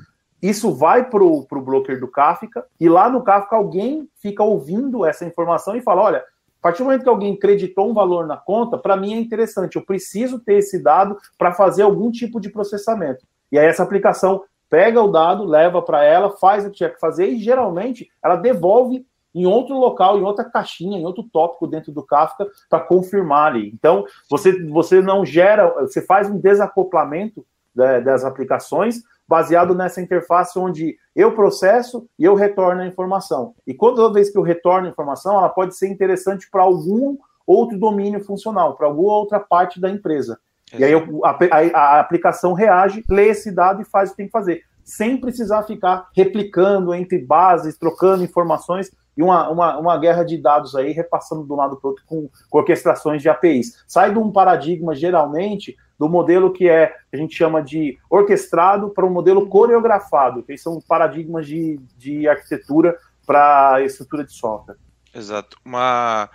[0.42, 5.25] Isso vai para o broker do Kafka, e lá no Kafka alguém fica ouvindo essa
[5.25, 8.77] informação e fala: olha, a partir do momento que alguém creditou um valor na conta,
[8.77, 13.25] para mim é interessante, eu preciso ter esse dado para fazer algum tipo de processamento.
[13.51, 16.99] E aí essa aplicação pega o dado, leva para ela, faz o que tinha que
[16.99, 21.92] fazer e geralmente ela devolve em outro local, em outra caixinha, em outro tópico dentro
[21.92, 23.70] do Kafka para confirmar ali.
[23.75, 27.46] Então, você, você não gera, você faz um desacoplamento
[27.77, 33.55] né, das aplicações baseado nessa interface onde eu processo e eu retorno a informação.
[33.67, 37.79] E toda vez que eu retorno a informação, ela pode ser interessante para algum outro
[37.79, 40.39] domínio funcional, para alguma outra parte da empresa.
[40.77, 44.17] E aí eu, a, a, a, aplicação reage, lê esse dado e faz o que
[44.19, 49.98] tem que fazer, sem precisar ficar replicando entre bases, trocando informações, e uma, uma, uma
[49.98, 53.29] guerra de dados aí, repassando de um lado para o outro com, com orquestrações de
[53.29, 53.83] APIs.
[53.87, 59.07] Sai de um paradigma, geralmente, do modelo que é a gente chama de orquestrado para
[59.07, 64.76] um modelo coreografado, que são paradigmas de, de arquitetura para estrutura de software.
[65.14, 65.57] Exato.
[65.64, 66.29] Uma,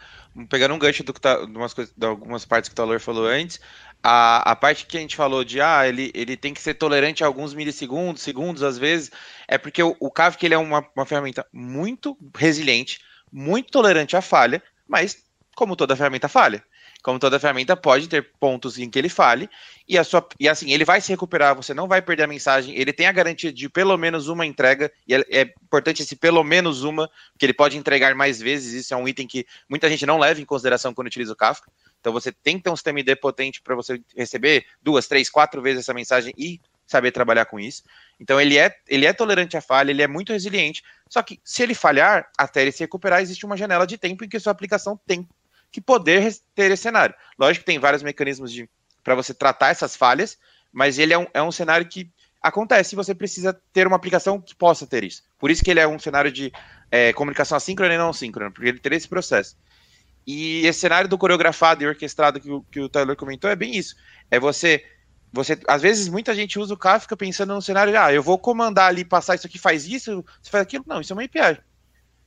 [0.49, 2.99] pegando um gancho do que tá, de, umas coisas, de algumas partes que o Talor
[2.99, 3.59] falou antes,
[4.03, 7.23] a, a parte que a gente falou de ah, ele, ele tem que ser tolerante
[7.23, 9.11] a alguns milissegundos, segundos às vezes,
[9.47, 12.99] é porque o, o Kafka ele é uma, uma ferramenta muito resiliente,
[13.31, 15.23] muito tolerante à falha, mas
[15.55, 16.63] como toda ferramenta falha.
[17.03, 19.49] Como toda ferramenta pode ter pontos em que ele fale,
[19.89, 22.75] e, a sua, e assim, ele vai se recuperar, você não vai perder a mensagem,
[22.77, 26.43] ele tem a garantia de pelo menos uma entrega, e é, é importante esse pelo
[26.43, 30.05] menos uma, porque ele pode entregar mais vezes, isso é um item que muita gente
[30.05, 31.71] não leva em consideração quando utiliza o Kafka.
[32.01, 35.61] Então você tem que ter um sistema ID potente para você receber duas, três, quatro
[35.61, 37.83] vezes essa mensagem e saber trabalhar com isso.
[38.19, 40.83] Então ele é, ele é tolerante à falha, ele é muito resiliente.
[41.07, 44.27] Só que se ele falhar, até ele se recuperar, existe uma janela de tempo em
[44.27, 45.27] que sua aplicação tem
[45.71, 47.15] que poder ter esse cenário.
[47.39, 48.51] Lógico que tem vários mecanismos
[49.03, 50.37] para você tratar essas falhas,
[50.71, 52.11] mas ele é um, é um cenário que
[52.41, 55.23] acontece e você precisa ter uma aplicação que possa ter isso.
[55.37, 56.51] Por isso que ele é um cenário de
[56.89, 59.55] é, comunicação assíncrona e não síncrona, porque ele tem esse processo.
[60.25, 63.75] E esse cenário do coreografado e orquestrado que o, que o Taylor comentou é bem
[63.75, 63.95] isso.
[64.29, 64.83] É você
[65.33, 68.89] você, às vezes, muita gente usa o Kafka pensando num cenário, ah, eu vou comandar
[68.89, 70.83] ali, passar isso aqui, faz isso, você faz aquilo.
[70.85, 71.57] Não, isso é uma API.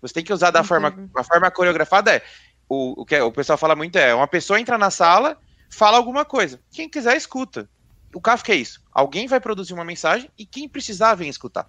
[0.01, 0.65] Você tem que usar da uhum.
[0.65, 2.23] forma, a forma coreografada é,
[2.69, 6.25] o, o que o pessoal fala muito é, uma pessoa entra na sala, fala alguma
[6.25, 6.61] coisa.
[6.71, 7.69] Quem quiser, escuta.
[8.15, 8.83] O Kafka é isso.
[8.91, 11.69] Alguém vai produzir uma mensagem e quem precisar vem escutar.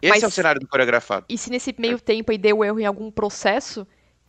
[0.00, 1.26] Esse Mas, é o cenário do coreografado.
[1.28, 3.86] E se nesse meio tempo aí deu erro em algum processo,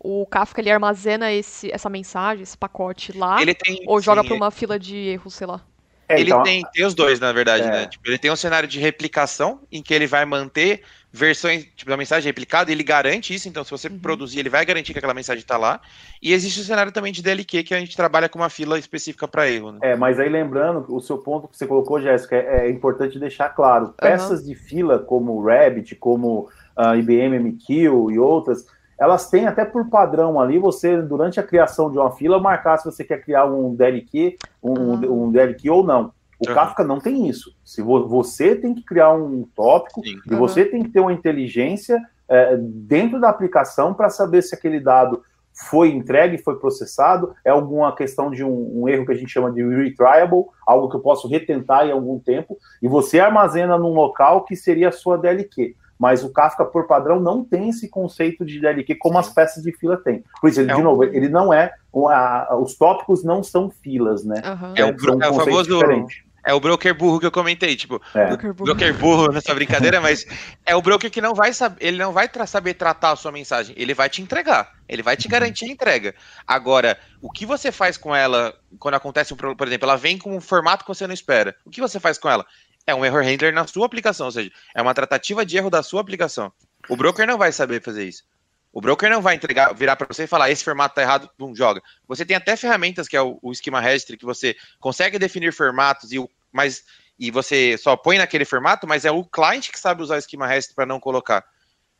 [0.07, 4.49] o Kafka ele armazena esse, essa mensagem, esse pacote lá, tem, ou joga para uma
[4.49, 5.61] fila de erros, sei lá.
[6.07, 7.69] É, ele então, tem, tem os dois, na verdade, é.
[7.69, 7.85] né?
[7.87, 11.97] Tipo, ele tem um cenário de replicação, em que ele vai manter versões, tipo, da
[11.97, 13.99] mensagem replicada, ele garante isso, então se você uhum.
[13.99, 15.81] produzir, ele vai garantir que aquela mensagem está lá.
[16.21, 19.27] E existe o cenário também de DLQ, que a gente trabalha com uma fila específica
[19.27, 19.73] para erro.
[19.73, 19.79] Né?
[19.81, 23.49] É, mas aí lembrando, o seu ponto que você colocou, Jéssica, é, é importante deixar
[23.49, 24.45] claro, peças uhum.
[24.45, 28.65] de fila como Rabbit, como uh, IBM MQ e outras,
[28.99, 32.85] elas têm até por padrão ali, você, durante a criação de uma fila, marcar se
[32.85, 35.25] você quer criar um DLQ, um, uhum.
[35.25, 36.11] um DLQ ou não.
[36.39, 36.55] O uhum.
[36.55, 37.55] Kafka não tem isso.
[37.63, 40.19] Se vo você tem que criar um tópico Sim.
[40.25, 40.39] e uhum.
[40.39, 45.21] você tem que ter uma inteligência é, dentro da aplicação para saber se aquele dado
[45.53, 49.51] foi entregue, foi processado, é alguma questão de um, um, erro que a gente chama
[49.51, 54.45] de retriable, algo que eu posso retentar em algum tempo, e você armazena num local
[54.45, 58.59] que seria a sua DLQ mas o Kafka, por padrão, não tem esse conceito de
[58.59, 60.23] DLQ como as peças de fila têm.
[60.39, 60.83] Por isso, ele, é de um...
[60.83, 61.73] novo, ele não é.
[62.09, 64.41] A, os tópicos não são filas, né?
[64.45, 64.73] Uhum.
[64.75, 65.79] É, é, um é o famoso.
[65.79, 66.27] Diferente.
[66.47, 68.27] É o broker burro que eu comentei, tipo, é.
[68.27, 68.65] broker, burro.
[68.67, 70.25] broker burro nessa brincadeira, mas
[70.65, 73.33] é o broker que não vai saber, ele não vai tra saber tratar a sua
[73.33, 76.15] mensagem, ele vai te entregar, ele vai te garantir a entrega.
[76.47, 80.17] Agora, o que você faz com ela quando acontece um problema, por exemplo, ela vem
[80.17, 81.53] com um formato que você não espera.
[81.65, 82.45] O que você faz com ela?
[82.87, 85.83] É um error handler na sua aplicação, ou seja, é uma tratativa de erro da
[85.83, 86.51] sua aplicação.
[86.87, 88.23] O broker não vai saber fazer isso.
[88.71, 91.53] O broker não vai entregar, virar para você e falar esse formato está errado, bum,
[91.53, 91.81] joga.
[92.07, 96.11] Você tem até ferramentas que é o, o Schema Registry que você consegue definir formatos
[96.11, 96.83] e o mas
[97.19, 100.47] e você só põe naquele formato, mas é o cliente que sabe usar o Schema
[100.47, 101.43] Registry para não colocar.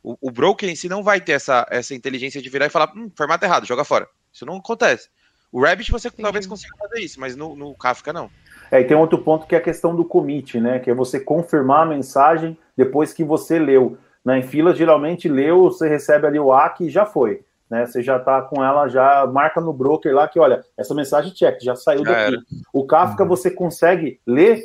[0.02, 2.92] O, o, broker em si não vai ter essa, essa inteligência de virar e falar,
[2.96, 4.08] hum, formato errado, joga fora.
[4.32, 5.10] Isso não acontece.
[5.50, 8.30] O Rabbit você talvez consiga fazer isso, mas no, no Kafka não.
[8.70, 10.78] É, e tem outro ponto que é a questão do commit, né?
[10.78, 13.98] Que é você confirmar a mensagem depois que você leu.
[14.24, 14.38] Né?
[14.38, 17.42] Em fila, geralmente leu, você recebe ali o ACK e já foi.
[17.70, 17.84] Né?
[17.86, 21.60] Você já está com ela, já marca no broker lá que, olha, essa mensagem check,
[21.60, 22.34] já saiu daqui.
[22.34, 22.38] É.
[22.72, 23.28] O Kafka uhum.
[23.28, 24.62] você consegue ler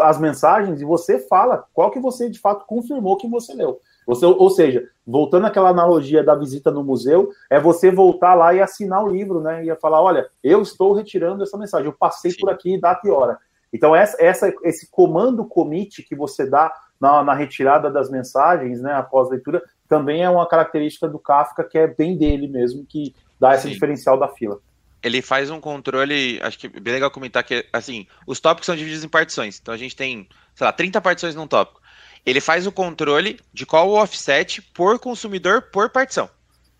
[0.00, 3.80] as mensagens e você fala qual que você de fato confirmou que você leu.
[4.10, 8.60] Você, ou seja, voltando àquela analogia da visita no museu, é você voltar lá e
[8.60, 9.64] assinar o livro, né?
[9.64, 12.40] E falar, olha, eu estou retirando essa mensagem, eu passei Sim.
[12.40, 13.38] por aqui, data e hora.
[13.72, 18.92] Então, essa, essa, esse comando commit que você dá na, na, retirada das mensagens, né,
[18.94, 23.54] após leitura, também é uma característica do Kafka que é bem dele mesmo, que dá
[23.54, 23.74] esse Sim.
[23.74, 24.58] diferencial da fila.
[25.02, 28.74] Ele faz um controle, acho que é bem legal comentar que, assim, os tópicos são
[28.74, 29.58] divididos em partições.
[29.62, 31.79] Então a gente tem, sei lá, 30 partições num tópico
[32.24, 36.28] ele faz o controle de qual o offset por consumidor por partição.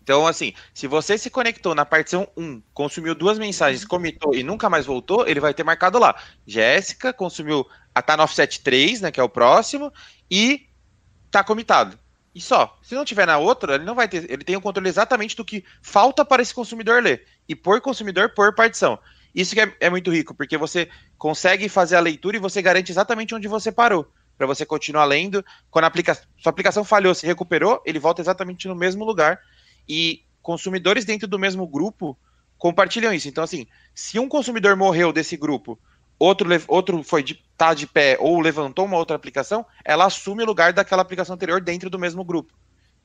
[0.03, 4.69] Então, assim, se você se conectou na partição 1, consumiu duas mensagens, comitou e nunca
[4.69, 6.15] mais voltou, ele vai ter marcado lá.
[6.45, 7.67] Jéssica consumiu,
[8.05, 9.93] tá no offset 3, né, que é o próximo,
[10.29, 10.67] e
[11.29, 11.97] tá comitado.
[12.33, 12.79] E só.
[12.81, 14.29] Se não tiver na outra, ele não vai ter.
[14.29, 17.25] Ele tem o controle exatamente do que falta para esse consumidor ler.
[17.47, 18.97] E por consumidor, por partição.
[19.35, 22.91] Isso que é, é muito rico, porque você consegue fazer a leitura e você garante
[22.91, 25.45] exatamente onde você parou para você continuar lendo.
[25.69, 29.39] Quando a aplica sua aplicação falhou, se recuperou, ele volta exatamente no mesmo lugar.
[29.87, 32.17] E consumidores dentro do mesmo grupo
[32.57, 33.29] compartilham isso.
[33.29, 35.79] Então, assim, se um consumidor morreu desse grupo,
[36.17, 40.45] outro, outro foi de, tá de pé ou levantou uma outra aplicação, ela assume o
[40.47, 42.51] lugar daquela aplicação anterior dentro do mesmo grupo.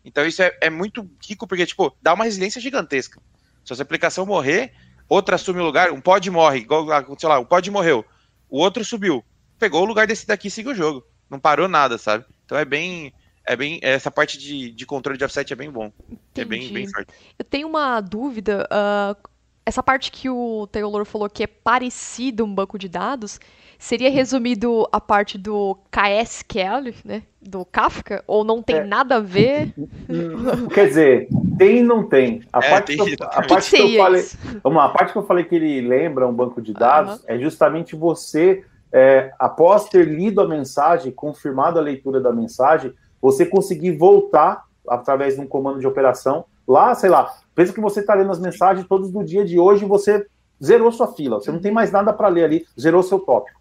[0.02, 3.20] Então, isso é, é muito rico, porque, tipo, dá uma resiliência gigantesca.
[3.62, 4.72] Se essa aplicação morrer,
[5.06, 6.86] outra assume o lugar, um pod morre, igual,
[7.18, 8.06] sei lá, o pod morreu,
[8.48, 9.22] o outro subiu,
[9.58, 12.24] pegou o lugar desse daqui e seguiu o jogo não parou nada, sabe?
[12.44, 13.12] Então é bem.
[13.44, 13.78] É bem.
[13.82, 15.92] Essa parte de, de controle de offset é bem bom.
[16.10, 16.40] Entendi.
[16.40, 17.12] É bem, bem forte.
[17.38, 18.68] Eu tenho uma dúvida.
[18.70, 19.28] Uh,
[19.66, 23.40] essa parte que o Taylor falou que é parecido um banco de dados,
[23.76, 27.22] seria resumido a parte do KSQL, né?
[27.42, 28.22] Do Kafka?
[28.28, 28.84] Ou não tem é.
[28.84, 29.74] nada a ver?
[30.72, 32.42] Quer dizer, tem e não tem.
[32.52, 34.20] A é, parte, tem, que, eu, a que parte que, que eu falei.
[34.20, 34.38] Isso?
[34.62, 37.36] Vamos lá, a parte que eu falei que ele lembra um banco de dados é
[37.36, 43.96] justamente você é, após ter lido a mensagem, confirmado a leitura da mensagem, você conseguir
[43.96, 48.32] voltar através de um comando de operação lá, sei lá, pensa que você está lendo
[48.32, 50.26] as mensagens todos do dia de hoje e você
[50.62, 53.60] zerou sua fila, você não tem mais nada para ler ali, zerou seu tópico.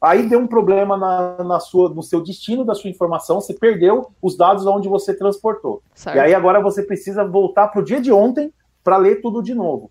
[0.00, 4.10] aí deu um problema na, na sua, no seu destino da sua informação, você perdeu
[4.20, 5.82] os dados onde você transportou.
[5.94, 6.16] Certo.
[6.16, 8.52] E aí agora você precisa voltar para o dia de ontem
[8.84, 9.90] para ler tudo de novo.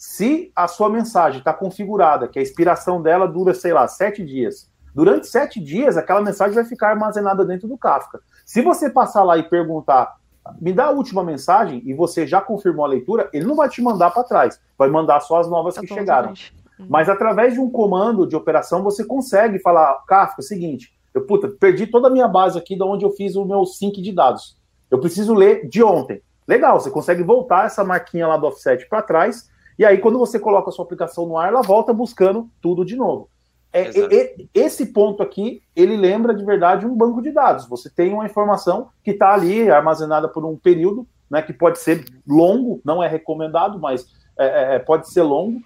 [0.00, 4.66] Se a sua mensagem está configurada, que a expiração dela dura, sei lá, sete dias,
[4.94, 8.18] durante sete dias aquela mensagem vai ficar armazenada dentro do Kafka.
[8.46, 10.16] Se você passar lá e perguntar,
[10.58, 13.82] me dá a última mensagem e você já confirmou a leitura, ele não vai te
[13.82, 16.30] mandar para trás, vai mandar só as novas que chegaram.
[16.30, 16.86] Uhum.
[16.88, 21.86] Mas através de um comando de operação você consegue falar, Kafka, seguinte, eu puta, perdi
[21.86, 24.56] toda a minha base aqui de onde eu fiz o meu sync de dados.
[24.90, 26.22] Eu preciso ler de ontem.
[26.48, 30.38] Legal, você consegue voltar essa marquinha lá do offset para trás, e aí quando você
[30.38, 33.30] coloca a sua aplicação no ar, ela volta buscando tudo de novo.
[33.72, 37.66] É, é, esse ponto aqui, ele lembra de verdade um banco de dados.
[37.66, 42.04] Você tem uma informação que está ali armazenada por um período, né, que pode ser
[42.28, 44.06] longo, não é recomendado, mas
[44.38, 45.58] é, é, é, pode ser longo,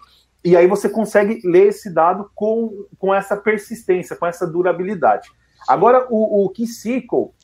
[0.44, 5.28] e aí você consegue ler esse dado com, com essa persistência, com essa durabilidade.
[5.66, 7.34] Agora, o, o KeySQL,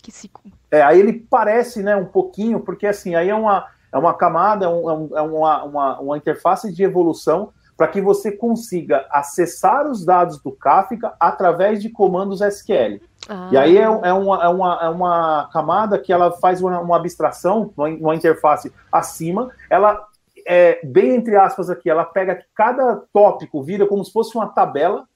[0.71, 4.67] É, aí ele parece né, um pouquinho, porque assim, aí é uma, é uma camada,
[4.67, 10.05] é, um, é uma, uma, uma interface de evolução para que você consiga acessar os
[10.05, 13.01] dados do Kafka através de comandos SQL.
[13.27, 13.49] Ah.
[13.51, 16.97] E aí é, é, uma, é, uma, é uma camada que ela faz uma, uma
[16.97, 20.07] abstração, uma, uma interface acima, ela
[20.47, 25.07] é, bem entre aspas aqui, ela pega cada tópico, vira como se fosse uma tabela,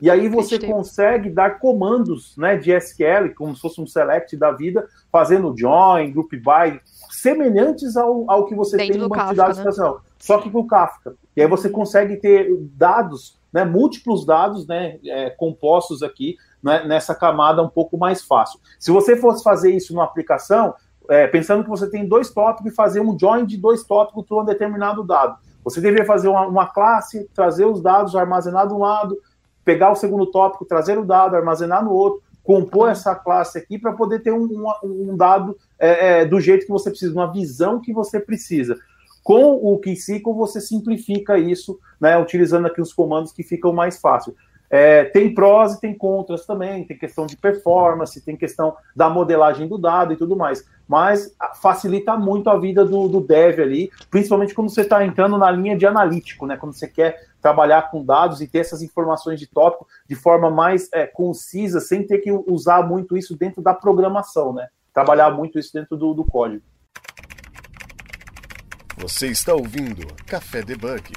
[0.00, 4.52] e aí você consegue dar comandos né, de SQL, como se fosse um select da
[4.52, 6.80] vida, fazendo join, group by,
[7.16, 9.94] semelhantes ao, ao que você Dentro tem no banco de dados né?
[10.18, 11.14] só que com o Kafka.
[11.34, 17.14] E aí você consegue ter dados, né, múltiplos dados né, é, compostos aqui né, nessa
[17.14, 18.60] camada um pouco mais fácil.
[18.78, 20.74] Se você fosse fazer isso numa aplicação,
[21.08, 24.42] é, pensando que você tem dois tópicos e fazer um join de dois tópicos para
[24.42, 28.78] um determinado dado, você deveria fazer uma, uma classe, trazer os dados, armazenar de um
[28.78, 29.16] lado,
[29.64, 33.92] pegar o segundo tópico, trazer o dado, armazenar no outro, compor essa classe aqui para
[33.92, 37.80] poder ter um, um, um dado é, é, do jeito que você precisa, uma visão
[37.80, 38.76] que você precisa.
[39.22, 44.34] Com o KeySQL você simplifica isso, né, utilizando aqui os comandos que ficam mais fácil.
[44.68, 49.68] É, tem prós e tem contras também, tem questão de performance, tem questão da modelagem
[49.68, 50.64] do dado e tudo mais.
[50.88, 55.50] Mas facilita muito a vida do, do dev ali, principalmente quando você está entrando na
[55.50, 56.56] linha de analítico, né?
[56.56, 60.88] Quando você quer trabalhar com dados e ter essas informações de tópico de forma mais
[60.92, 64.68] é, concisa, sem ter que usar muito isso dentro da programação, né?
[64.96, 66.64] Trabalhar muito isso dentro do, do código.
[68.96, 71.12] Você está ouvindo Café Debug.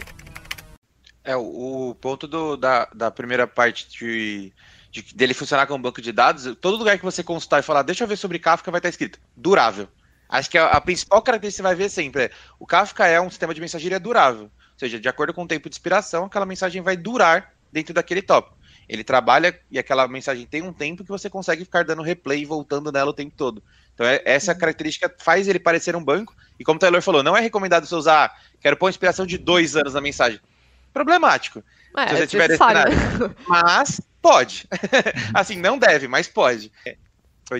[1.24, 4.52] É, o, o ponto do, da, da primeira parte de,
[4.92, 8.04] de, dele funcionar como banco de dados, todo lugar que você consultar e falar, deixa
[8.04, 9.88] eu ver sobre Kafka, vai estar escrito durável.
[10.28, 13.22] Acho que a, a principal característica que você vai ver sempre é o Kafka é
[13.22, 14.44] um sistema de mensageria durável.
[14.44, 18.22] Ou seja, de acordo com o tempo de expiração, aquela mensagem vai durar dentro daquele
[18.22, 18.59] tópico.
[18.90, 22.46] Ele trabalha e aquela mensagem tem um tempo que você consegue ficar dando replay e
[22.46, 23.62] voltando nela o tempo todo.
[23.94, 24.58] Então, é, essa uhum.
[24.58, 26.36] característica faz ele parecer um banco.
[26.60, 29.38] E como o Taylor falou, não é recomendado você usar, quero pôr uma inspiração de
[29.38, 30.40] dois anos na mensagem.
[30.92, 31.64] Problemático.
[31.96, 32.58] É, se você tiver.
[33.48, 34.68] Mas pode.
[35.36, 36.72] assim, não deve, mas pode.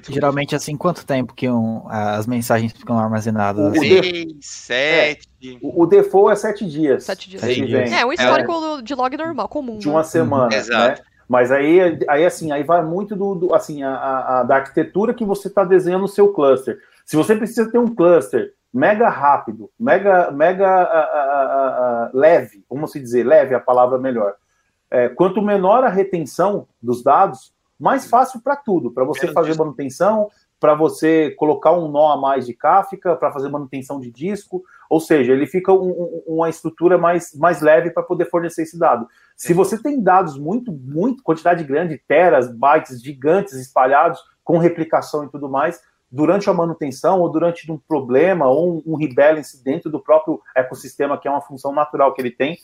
[0.08, 3.74] Geralmente, assim, quanto tempo que um, as mensagens ficam armazenadas?
[3.78, 5.28] Seis, sete.
[5.44, 7.04] É, o, o default é sete dias.
[7.04, 7.42] Sete dias.
[7.42, 7.92] Sete dias.
[7.92, 8.82] É, o histórico é.
[8.84, 9.80] de log normal, comum.
[9.80, 10.06] De uma né?
[10.06, 10.50] semana.
[10.50, 10.58] Né?
[10.58, 11.02] Exato.
[11.02, 11.08] Né?
[11.30, 15.24] Mas aí, aí assim, aí vai muito do, do assim, a, a, da arquitetura que
[15.24, 16.80] você está desenhando o seu cluster.
[17.06, 23.00] Se você precisa ter um cluster mega rápido, mega, mega a, a, leve, vamos se
[23.00, 24.34] dizer, leve é a palavra melhor.
[24.90, 30.32] É, quanto menor a retenção dos dados, mais fácil para tudo, para você fazer manutenção,
[30.60, 35.00] para você colocar um nó a mais de Kafka, para fazer manutenção de disco, ou
[35.00, 39.08] seja, ele fica um, um, uma estrutura mais, mais leve para poder fornecer esse dado.
[39.38, 45.30] Se você tem dados muito, muito, quantidade grande, teras, bytes gigantes espalhados, com replicação e
[45.30, 45.80] tudo mais,
[46.12, 51.20] durante a manutenção ou durante um problema ou um, um rebalance dentro do próprio ecossistema,
[51.20, 52.58] que é uma função natural que ele tem,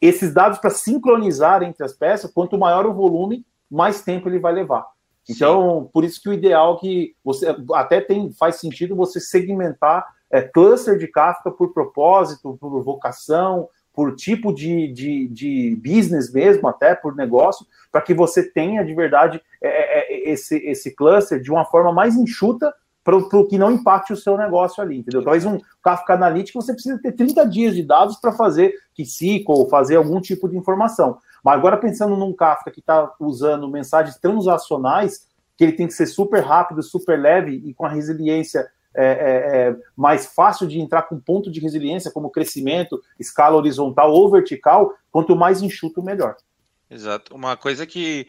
[0.00, 4.52] esses dados para sincronizar entre as peças, quanto maior o volume, mais tempo ele vai
[4.52, 4.86] levar.
[5.28, 5.90] Então, Sim.
[5.92, 10.42] por isso que o ideal é que você até tem faz sentido você segmentar é,
[10.42, 16.94] cluster de Kafka por propósito, por vocação, por tipo de, de, de business mesmo, até
[16.94, 21.50] por negócio, para que você tenha de verdade é, é, é, esse, esse cluster de
[21.50, 22.74] uma forma mais enxuta
[23.04, 25.22] para o que não impacte o seu negócio ali, entendeu?
[25.22, 29.96] Talvez um Kafka Analytics você precisa ter 30 dias de dados para fazer KeySQL, fazer
[29.96, 31.18] algum tipo de informação.
[31.44, 36.06] Mas agora pensando num Kafka que está usando mensagens transacionais, que ele tem que ser
[36.06, 38.66] super rápido, super leve e com a resiliência
[38.96, 44.12] é, é, é, mais fácil de entrar com ponto de resiliência, como crescimento, escala horizontal
[44.12, 46.36] ou vertical, quanto mais enxuto, melhor.
[46.90, 47.34] Exato.
[47.34, 48.26] Uma coisa que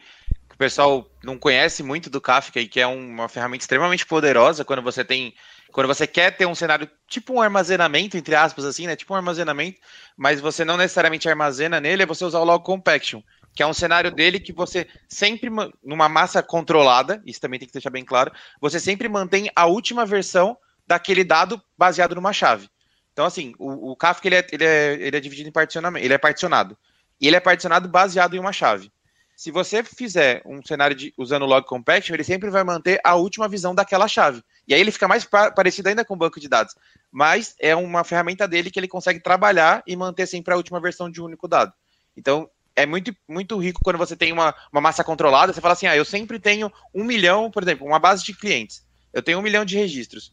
[0.52, 4.82] o pessoal não conhece muito do Kafka e que é uma ferramenta extremamente poderosa quando
[4.82, 5.34] você tem
[5.70, 8.96] quando você quer ter um cenário tipo um armazenamento, entre aspas, assim, né?
[8.96, 9.78] Tipo um armazenamento,
[10.16, 13.20] mas você não necessariamente armazena nele, é você usar o log compaction,
[13.56, 15.50] que é um cenário dele que você sempre,
[15.82, 18.30] numa massa controlada, isso também tem que deixar bem claro,
[18.60, 22.68] você sempre mantém a última versão daquele dado baseado numa chave.
[23.14, 26.12] Então, assim, o, o Kafka ele é, ele, é, ele é dividido em particionamento, ele
[26.12, 26.76] é particionado.
[27.18, 28.92] E ele é particionado baseado em uma chave.
[29.34, 33.14] Se você fizer um cenário de, usando o log compaction, ele sempre vai manter a
[33.14, 34.42] última visão daquela chave.
[34.68, 36.74] E aí ele fica mais parecido ainda com o banco de dados.
[37.10, 41.10] Mas é uma ferramenta dele que ele consegue trabalhar e manter sempre a última versão
[41.10, 41.72] de um único dado.
[42.14, 45.52] Então, é muito, muito rico quando você tem uma, uma massa controlada.
[45.52, 48.84] Você fala assim: ah, eu sempre tenho um milhão, por exemplo, uma base de clientes.
[49.12, 50.32] Eu tenho um milhão de registros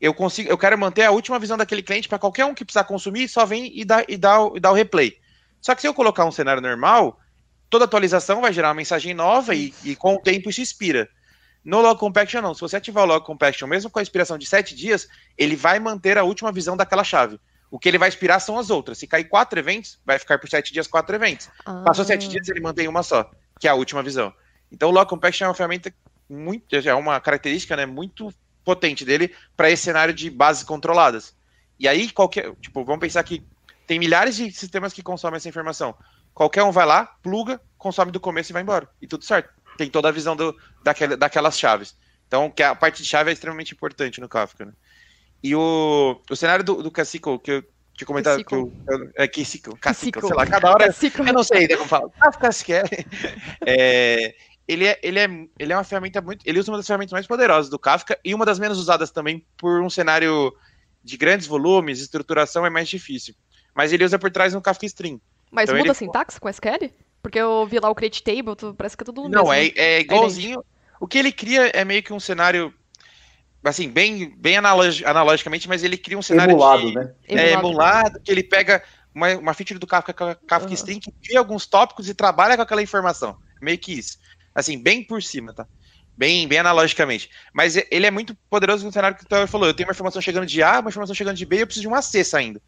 [0.00, 2.84] eu consigo, eu quero manter a última visão daquele cliente para qualquer um que precisar
[2.84, 5.16] consumir, só vem e dá, e, dá, e dá o replay.
[5.60, 7.18] Só que se eu colocar um cenário normal,
[7.70, 11.08] toda atualização vai gerar uma mensagem nova e, e com o tempo isso expira.
[11.64, 12.54] No Log Compaction, não.
[12.54, 15.80] Se você ativar o Log Compaction, mesmo com a expiração de 7 dias, ele vai
[15.80, 17.40] manter a última visão daquela chave.
[17.70, 18.98] O que ele vai expirar são as outras.
[18.98, 21.48] Se cair quatro eventos, vai ficar por 7 dias quatro eventos.
[21.64, 21.82] Ah.
[21.84, 24.32] Passou 7 dias, ele mantém uma só, que é a última visão.
[24.70, 25.92] Então o Log Compaction é uma ferramenta
[26.28, 28.32] muito, é uma característica né, muito
[28.64, 31.34] potente dele para esse cenário de bases controladas.
[31.78, 32.54] E aí, qualquer.
[32.56, 33.44] Tipo, vamos pensar que
[33.86, 35.94] tem milhares de sistemas que consomem essa informação.
[36.34, 38.88] Qualquer um vai lá, pluga, consome do começo e vai embora.
[39.00, 39.50] E tudo certo.
[39.78, 41.96] Tem toda a visão do, daquela, daquelas chaves.
[42.26, 44.64] Então, que a parte de chave é extremamente importante no Kafka.
[44.64, 44.72] Né?
[45.42, 47.64] E o, o cenário do, do Cacico, que eu
[47.96, 48.70] que comentar que eu,
[49.16, 50.94] é Cacico, Cacico, sei lá, cada hora
[51.26, 52.10] eu não sei como fala.
[52.10, 52.84] Kafka
[53.66, 54.34] é,
[54.68, 55.28] ele é, ele, é,
[55.58, 56.42] ele é uma ferramenta muito.
[56.44, 59.46] Ele usa uma das ferramentas mais poderosas do Kafka e uma das menos usadas também
[59.56, 60.52] por um cenário
[61.02, 63.34] de grandes volumes, estruturação é mais difícil.
[63.74, 65.18] Mas ele usa por trás um Kafka Stream.
[65.50, 65.90] Mas então muda ele...
[65.92, 66.90] a sintaxe com SQL?
[67.22, 69.52] Porque eu vi lá o create table, parece que é tudo Não, mesmo.
[69.52, 70.62] é, é igualzinho.
[71.00, 72.74] o que ele cria é meio que um cenário
[73.68, 77.14] assim, bem, bem analog, analogicamente, mas ele cria um cenário emulado, de, né?
[77.28, 78.82] É, emulado, que ele pega
[79.14, 80.74] uma, uma feature do Kafka, Kafka uhum.
[80.74, 83.38] Stream, que cria alguns tópicos e trabalha com aquela informação.
[83.60, 84.18] Meio que isso.
[84.54, 85.66] Assim, bem por cima, tá?
[86.16, 87.30] Bem, bem analogicamente.
[87.52, 89.66] Mas ele é muito poderoso no cenário que o falou.
[89.66, 91.82] Eu tenho uma informação chegando de A, uma informação chegando de B, e eu preciso
[91.82, 92.60] de um acesso ainda.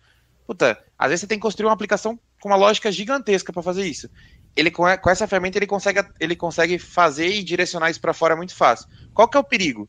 [0.46, 3.86] Puta, às vezes você tem que construir uma aplicação com uma lógica gigantesca para fazer
[3.86, 4.08] isso.
[4.56, 8.54] Ele com essa ferramenta ele consegue, ele consegue fazer e direcionar isso para fora muito
[8.54, 8.88] fácil.
[9.12, 9.88] Qual que é o perigo?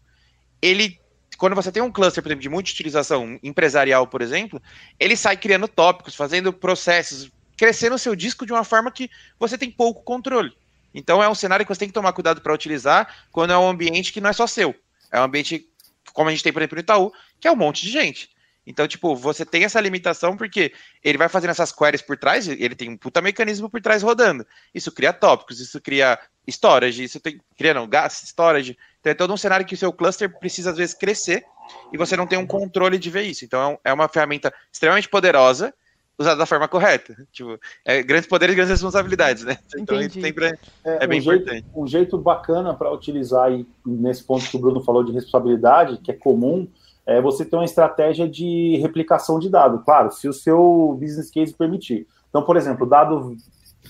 [0.61, 0.99] Ele
[1.39, 4.61] quando você tem um cluster, por exemplo, de multi-utilização empresarial, por exemplo,
[4.99, 9.57] ele sai criando tópicos, fazendo processos, crescendo o seu disco de uma forma que você
[9.57, 10.51] tem pouco controle.
[10.93, 13.69] Então é um cenário que você tem que tomar cuidado para utilizar quando é um
[13.69, 14.75] ambiente que não é só seu.
[15.09, 15.65] É um ambiente,
[16.11, 18.29] como a gente tem, por exemplo, no Itaú, que é um monte de gente.
[18.69, 20.71] Então, tipo, você tem essa limitação porque
[21.03, 24.45] ele vai fazendo essas queries por trás, ele tem um puta mecanismo por trás rodando.
[24.75, 28.77] Isso cria tópicos, isso cria storage, isso tem, cria não, gas, storage.
[28.99, 31.43] Então é todo um cenário que o seu cluster precisa às vezes crescer
[31.91, 33.43] e você não tem um controle de ver isso.
[33.43, 35.73] Então é, é uma ferramenta extremamente poderosa
[36.19, 37.15] usado da forma correta.
[37.33, 39.57] Tipo, é, grandes poderes e grandes responsabilidades, né?
[39.75, 40.49] Então sempre é,
[40.85, 41.51] é, é bem um importante.
[41.51, 45.97] Jeito, um jeito bacana para utilizar aí, nesse ponto que o Bruno falou de responsabilidade,
[46.03, 46.67] que é comum,
[47.09, 49.79] é você ter uma estratégia de replicação de dado.
[49.79, 52.07] Claro, se o seu business case permitir.
[52.29, 53.35] Então, por exemplo, o dado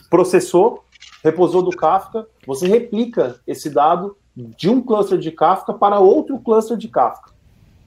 [0.10, 0.86] processou,
[1.22, 6.78] repousou do Kafka, você replica esse dado de um cluster de Kafka para outro cluster
[6.78, 7.32] de Kafka.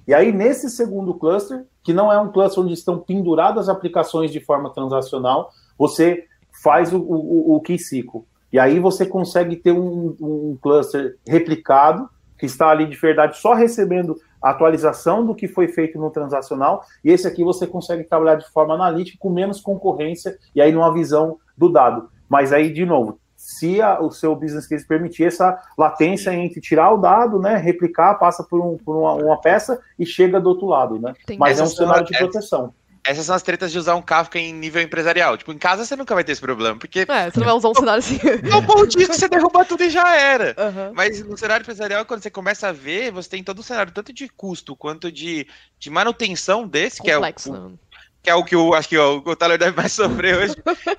[0.07, 4.41] E aí, nesse segundo cluster, que não é um cluster onde estão penduradas aplicações de
[4.41, 6.27] forma transacional, você
[6.63, 8.23] faz o, o, o KeyCycle.
[8.53, 12.07] E aí você consegue ter um, um cluster replicado,
[12.39, 16.85] que está ali de verdade só recebendo a atualização do que foi feito no transacional,
[17.05, 20.93] e esse aqui você consegue trabalhar de forma analítica, com menos concorrência, e aí numa
[20.93, 22.09] visão do dado.
[22.29, 26.93] Mas aí, de novo, se a, o seu business case permitir essa latência entre tirar
[26.93, 30.67] o dado, né, replicar, passa por, um, por uma, uma, peça e chega do outro
[30.67, 31.13] lado, né?
[31.27, 32.73] Tem Mas é um cenário de proteção.
[33.05, 35.37] Essas são as tretas de usar um Kafka em nível empresarial.
[35.37, 37.01] Tipo, em casa você nunca vai ter esse problema, porque...
[37.01, 38.21] É, você não vai usar um cenário assim.
[38.49, 40.55] Não, bom disco, você derruba tudo e já era.
[40.57, 40.93] Uhum.
[40.95, 44.13] Mas no cenário empresarial, quando você começa a ver, você tem todo o cenário, tanto
[44.13, 45.47] de custo quanto de,
[45.79, 47.77] de manutenção desse, Complexo, que é o, né?
[48.23, 50.55] Que é o que eu acho que o, o Tyler deve mais sofrer hoje.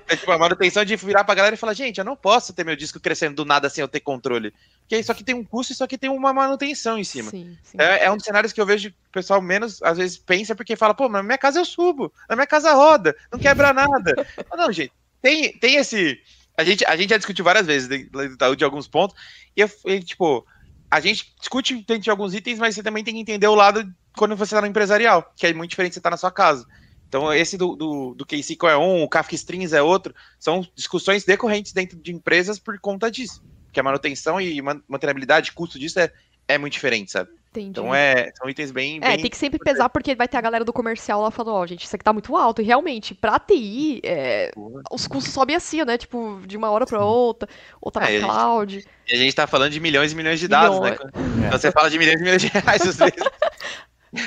[0.06, 2.64] é tipo a manutenção de virar pra galera e falar, gente, eu não posso ter
[2.64, 4.52] meu disco crescendo do nada sem eu ter controle.
[4.80, 7.30] Porque isso aqui tem um custo, isso aqui tem uma manutenção em cima.
[7.30, 7.78] Sim, sim.
[7.80, 10.54] É, é, um dos cenários que eu vejo que o pessoal menos, às vezes, pensa
[10.54, 13.72] porque fala, pô, mas na minha casa eu subo, na minha casa roda, não quebra
[13.72, 14.14] nada.
[14.54, 16.20] não, gente, tem, tem esse.
[16.56, 19.16] A gente, a gente já discutiu várias vezes de, de, de alguns pontos,
[19.56, 20.46] e, eu, e, tipo,
[20.90, 23.90] a gente discute dentro de alguns itens, mas você também tem que entender o lado
[24.16, 26.30] quando você está no empresarial, que é muito diferente de você estar tá na sua
[26.30, 26.66] casa.
[27.14, 31.24] Então, esse do, do, do KC é um, o Kafka Strings é outro, são discussões
[31.24, 33.40] decorrentes dentro de empresas por conta disso.
[33.66, 36.10] porque a manutenção e mantenibilidade, custo disso é,
[36.48, 37.30] é muito diferente, sabe?
[37.50, 37.68] Entendi.
[37.68, 38.96] Então é, são itens bem.
[39.00, 41.54] É, bem tem que sempre pesar, porque vai ter a galera do comercial lá falando,
[41.54, 42.60] ó, oh, gente, isso aqui tá muito alto.
[42.60, 44.50] E realmente, pra TI, é,
[44.90, 45.96] os custos sobem assim, né?
[45.96, 47.48] Tipo, de uma hora pra outra,
[47.80, 48.74] ou tá é, na cloud.
[48.74, 50.98] Gente, e a gente tá falando de milhões e milhões de dados, milhões.
[50.98, 51.10] né?
[51.48, 53.14] Quando você fala de milhões e milhões de reais, às vezes.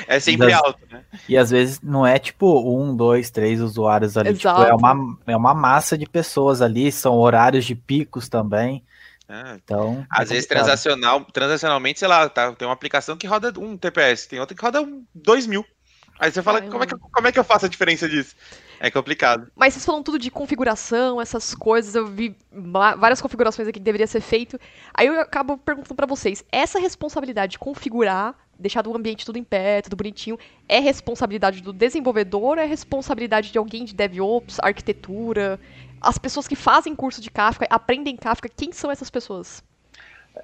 [0.06, 1.02] É sempre alto, né?
[1.28, 4.34] E às vezes não é tipo um, dois, três usuários ali.
[4.34, 8.82] Tipo, é, uma, é uma massa de pessoas ali, são horários de picos também.
[9.28, 9.56] É.
[9.62, 13.76] Então, é às vezes transacional, transacionalmente, sei lá, tá, tem uma aplicação que roda um
[13.76, 15.64] TPS, tem outra que roda dois mil.
[16.18, 18.34] Aí você fala, como é, que, como é que eu faço a diferença disso?
[18.80, 19.50] É complicado.
[19.56, 24.06] Mas vocês falam tudo de configuração, essas coisas, eu vi várias configurações aqui que deveria
[24.06, 24.58] ser feito.
[24.94, 29.44] Aí eu acabo perguntando para vocês, essa responsabilidade de configurar, deixar o ambiente tudo em
[29.44, 35.58] pé, tudo bonitinho, é responsabilidade do desenvolvedor ou é responsabilidade de alguém de DevOps, arquitetura?
[36.00, 39.62] as pessoas que fazem curso de Kafka, aprendem Kafka, quem são essas pessoas?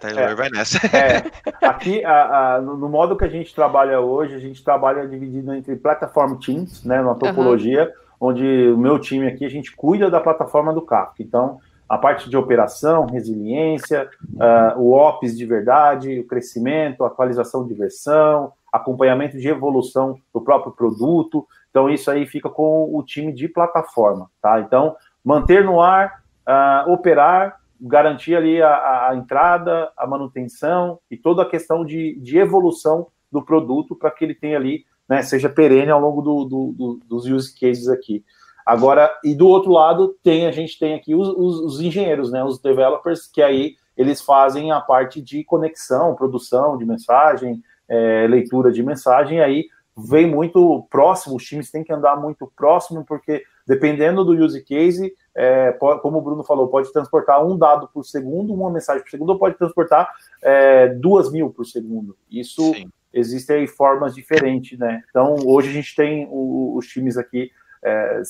[0.00, 0.78] Taylor é, vai nessa.
[0.88, 1.30] É,
[1.66, 5.76] aqui, a, a, no modo que a gente trabalha hoje, a gente trabalha dividido entre
[5.76, 8.03] platform teams, né, uma topologia, uhum.
[8.24, 11.22] Onde o meu time aqui, a gente cuida da plataforma do Kafka.
[11.22, 11.58] Então,
[11.88, 18.52] a parte de operação, resiliência, uh, o OPS de verdade, o crescimento, atualização de versão,
[18.72, 21.46] acompanhamento de evolução do próprio produto.
[21.70, 24.60] Então, isso aí fica com o time de plataforma, tá?
[24.60, 31.42] Então, manter no ar, uh, operar, garantir ali a, a, entrada, a manutenção e toda
[31.42, 35.90] a questão de, de evolução do produto para que ele tenha ali, né, seja perene
[35.90, 38.24] ao longo do, do, do, dos use cases aqui.
[38.64, 42.42] Agora, e do outro lado, tem a gente tem aqui os, os, os engenheiros, né,
[42.42, 48.72] os developers, que aí eles fazem a parte de conexão, produção de mensagem, é, leitura
[48.72, 54.24] de mensagem, aí vem muito próximo, os times têm que andar muito próximo, porque dependendo
[54.24, 58.70] do use case, é, como o Bruno falou, pode transportar um dado por segundo, uma
[58.70, 60.10] mensagem por segundo, ou pode transportar
[60.42, 62.16] é, duas mil por segundo.
[62.30, 62.90] Isso Sim.
[63.14, 65.02] Existem formas diferentes, né?
[65.08, 67.50] Então, hoje a gente tem o, os times aqui
[67.82, 68.20] é,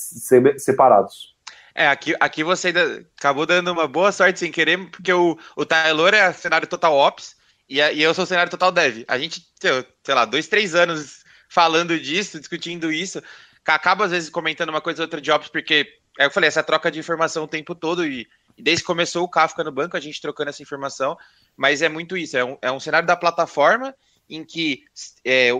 [0.58, 1.34] separados.
[1.74, 2.72] É, aqui, aqui você
[3.18, 7.34] acabou dando uma boa sorte sem querer, porque o, o Taylor é cenário total ops
[7.68, 9.04] e, e eu sou cenário total dev.
[9.08, 13.22] A gente, sei lá, dois, três anos falando disso, discutindo isso.
[13.66, 15.86] Acaba às vezes comentando uma coisa ou outra de Ops, porque
[16.18, 19.24] é eu falei, essa troca de informação o tempo todo, e, e, desde que começou
[19.24, 21.16] o Kafka no banco, a gente trocando essa informação,
[21.56, 23.94] mas é muito isso, é um, é um cenário da plataforma
[24.28, 24.84] em que
[25.24, 25.50] é,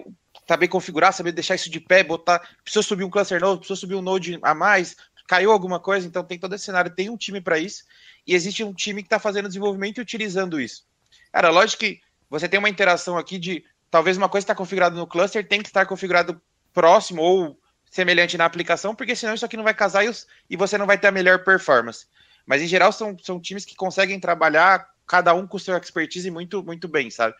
[0.47, 2.41] saber configurar, saber deixar isso de pé, botar.
[2.62, 4.97] Precisa subir um cluster novo, precisa subir um node a mais,
[5.27, 7.85] caiu alguma coisa, então tem todo esse cenário, tem um time para isso,
[8.27, 10.85] e existe um time que está fazendo desenvolvimento e utilizando isso.
[11.33, 15.07] Cara, lógico que você tem uma interação aqui de talvez uma coisa está configurada no
[15.07, 16.41] cluster tem que estar configurado
[16.73, 17.59] próximo ou
[17.91, 20.11] semelhante na aplicação, porque senão isso aqui não vai casar e,
[20.51, 22.07] e você não vai ter a melhor performance.
[22.45, 26.62] Mas em geral são, são times que conseguem trabalhar cada um com seu expertise muito,
[26.62, 27.35] muito bem, sabe?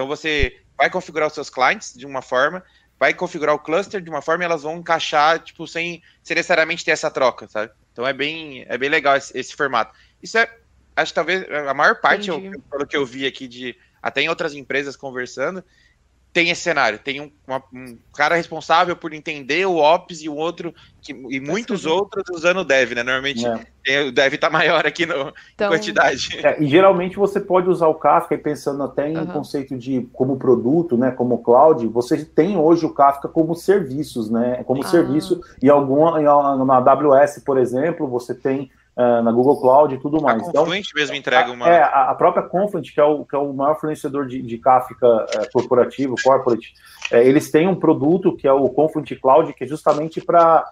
[0.00, 2.64] Então você vai configurar os seus clients de uma forma,
[2.98, 6.92] vai configurar o cluster de uma forma e elas vão encaixar, tipo, sem, necessariamente ter
[6.92, 7.70] essa troca, sabe?
[7.92, 9.94] Então é bem, é bem legal esse, esse formato.
[10.22, 10.50] Isso é,
[10.96, 12.40] acho que talvez a maior parte, eu,
[12.70, 15.62] pelo que eu vi aqui de até em outras empresas conversando,
[16.32, 20.36] tem esse cenário, tem um, uma, um, cara responsável por entender o Ops e o
[20.36, 20.72] outro,
[21.02, 23.02] que, e muitos outros usando o Dev, né?
[23.02, 24.02] Normalmente é.
[24.02, 25.66] o Dev tá maior aqui no, então...
[25.66, 26.38] em quantidade.
[26.42, 29.26] É, e geralmente você pode usar o Kafka, e pensando até em uhum.
[29.26, 31.10] conceito de como produto, né?
[31.10, 34.62] Como cloud, você tem hoje o Kafka como serviços, né?
[34.64, 34.88] Como ah.
[34.88, 36.20] serviço, e alguma,
[36.64, 38.70] na AWS, por exemplo, você tem
[39.00, 40.42] uh, na Google Cloud e tudo mais.
[40.42, 41.68] A então, Confluent então, mesmo entrega uma.
[41.68, 45.06] É, a, própria Confluent, que é o, que é o maior fornecedor de, de Kafka
[45.06, 46.74] uh, corporativo, corporate,
[47.12, 50.64] uh, eles têm um produto que é o Confluent Cloud, que é justamente para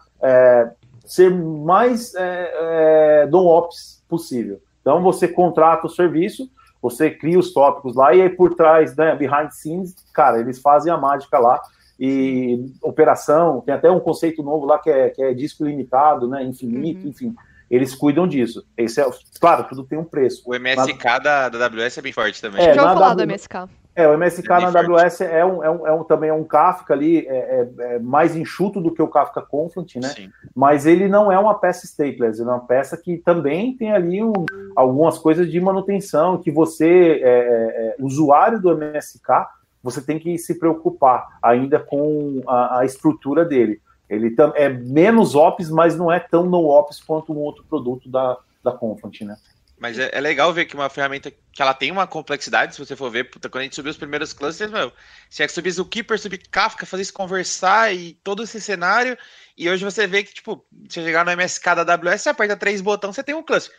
[1.07, 4.61] ser mais é, do ops possível.
[4.81, 6.51] Então você contrata o serviço,
[6.83, 10.93] você cria os tópicos lá e aí por trás, né, behind scenes, cara, eles fazem
[10.93, 11.63] a mágica lá
[11.99, 16.43] e operação, tem até um conceito novo lá que é, que é disco limitado, né,
[16.43, 17.11] infinito, uhum.
[17.11, 17.35] enfim
[17.71, 18.65] eles cuidam disso.
[18.77, 19.07] Esse é,
[19.41, 20.43] claro, tudo tem um preço.
[20.47, 22.67] O MSK da, da AWS é bem forte também.
[22.67, 23.69] É, Já falar do MSK.
[23.99, 26.45] É, o MSK é na AWS é um, é, um, é um, também é um
[26.45, 30.09] Kafka ali, é, é, é, mais enxuto do que o Kafka Confluent, né?
[30.11, 30.31] Sim.
[30.55, 34.23] Mas ele não é uma peça stateless, ele é uma peça que também tem ali
[34.23, 34.33] um,
[34.77, 39.49] algumas coisas de manutenção que você, é, é, usuário do MSK,
[39.83, 43.81] você tem que se preocupar ainda com a, a estrutura dele.
[44.09, 48.39] Ele é menos ops, mas não é tão no ops quanto um outro produto da,
[48.63, 49.37] da Confluent, né?
[49.79, 52.97] Mas é, é, legal ver que uma ferramenta que ela tem uma complexidade, se você
[52.97, 54.93] for ver, puta, quando a gente subiu os primeiros clusters, meu,
[55.31, 59.17] se é que subisse o Keeper, subir Kafka, fazer isso conversar e todo esse cenário,
[59.57, 62.81] e hoje você vê que, tipo, se chegar no MSK da AWS, você aperta três
[62.81, 63.73] botões, você tem um cluster.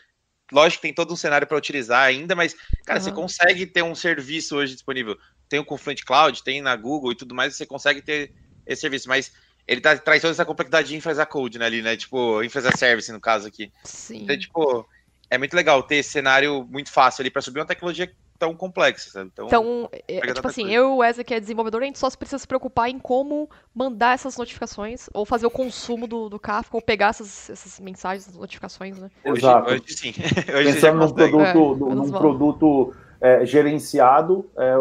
[0.52, 2.56] lógico que tem todo um cenário para utilizar ainda, mas,
[2.86, 3.06] cara, uhum.
[3.06, 5.18] você consegue ter um serviço hoje disponível.
[5.50, 8.34] Tem o Confluent Cloud, tem na Google e tudo mais, você consegue ter
[8.66, 9.34] esse serviço, mas
[9.70, 13.12] ele tá, traz toda essa complexidade de infra code, né, ali, né, tipo, infra service,
[13.12, 13.72] no caso aqui.
[13.84, 14.24] Sim.
[14.24, 14.90] Então, tipo,
[15.30, 19.12] é muito legal ter esse cenário muito fácil ali para subir uma tecnologia tão complexa,
[19.12, 19.30] sabe?
[19.32, 20.76] Então, então é, tipo assim, coisa.
[20.76, 23.48] eu e o Wesley, que é desenvolvedor, a gente só precisa se preocupar em como
[23.76, 28.24] mandar essas notificações, ou fazer o consumo do, do Kafka, ou pegar essas, essas mensagens,
[28.24, 29.12] essas notificações, né?
[29.24, 29.70] Hoje, Exato.
[29.70, 30.14] hoje sim.
[30.58, 34.74] hoje Pensando num produto, é, num produto é, gerenciado, é,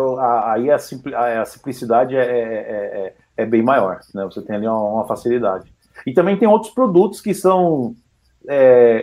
[0.45, 4.25] aí a, simpli, a, simplicidade é, é, é, bem maior, né?
[4.25, 5.73] Você tem ali uma, uma, facilidade.
[6.07, 7.95] E também tem outros produtos que são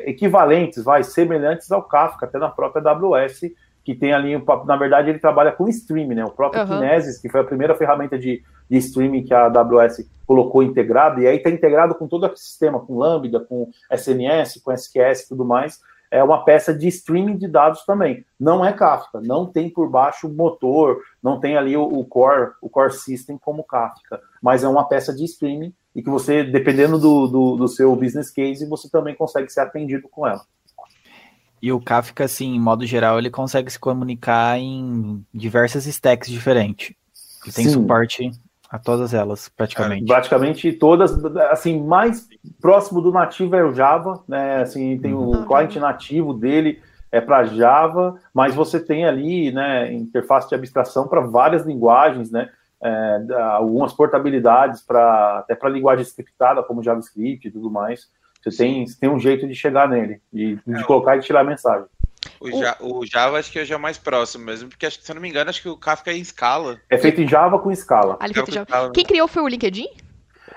[0.05, 3.41] equivalentes, vai, semelhantes ao Kafka, até na própria AWS,
[3.83, 6.25] que tem ali, na verdade, ele trabalha com streaming, né?
[6.25, 6.67] O próprio uhum.
[6.67, 11.27] Kinesis, que foi a primeira ferramenta de, de streaming que a AWS colocou integrado, e
[11.27, 15.45] aí está integrado com todo o sistema, com Lambda, com SNS, com SQS e tudo
[15.45, 15.79] mais.
[16.15, 18.25] É uma peça de streaming de dados também.
[18.39, 22.69] Não é Kafka, não tem por baixo motor, não tem ali o, o core, o
[22.69, 27.27] core system como Kafka, mas é uma peça de streaming e que você, dependendo do,
[27.27, 30.41] do, do seu business case, você também consegue ser atendido com ela.
[31.61, 36.95] E o Kafka, assim, em modo geral, ele consegue se comunicar em diversas stacks diferentes.
[37.43, 37.71] Ele tem Sim.
[37.71, 38.31] suporte
[38.69, 40.03] a todas elas, praticamente.
[40.03, 42.27] É, praticamente todas, assim, mais
[42.59, 44.61] próximo do nativo é o Java, né?
[44.61, 45.41] Assim, tem uhum.
[45.41, 51.07] o client nativo dele é para Java, mas você tem ali, né, interface de abstração
[51.07, 52.49] para várias linguagens, né?
[52.83, 53.19] É,
[53.53, 58.09] algumas portabilidades para até para linguagem scriptada como JavaScript e tudo mais.
[58.43, 61.41] Você tem, você tem um jeito de chegar nele, de, de é, colocar e tirar
[61.41, 61.87] a mensagem.
[62.53, 65.11] O, ja, o, Java acho que é já mais próximo mesmo, porque acho que, se
[65.11, 66.77] eu não me engano, acho que o Kafka é em escala.
[66.89, 68.17] É feito em Java com escala.
[68.19, 68.91] Ah, Java.
[68.91, 69.87] Quem criou foi o LinkedIn?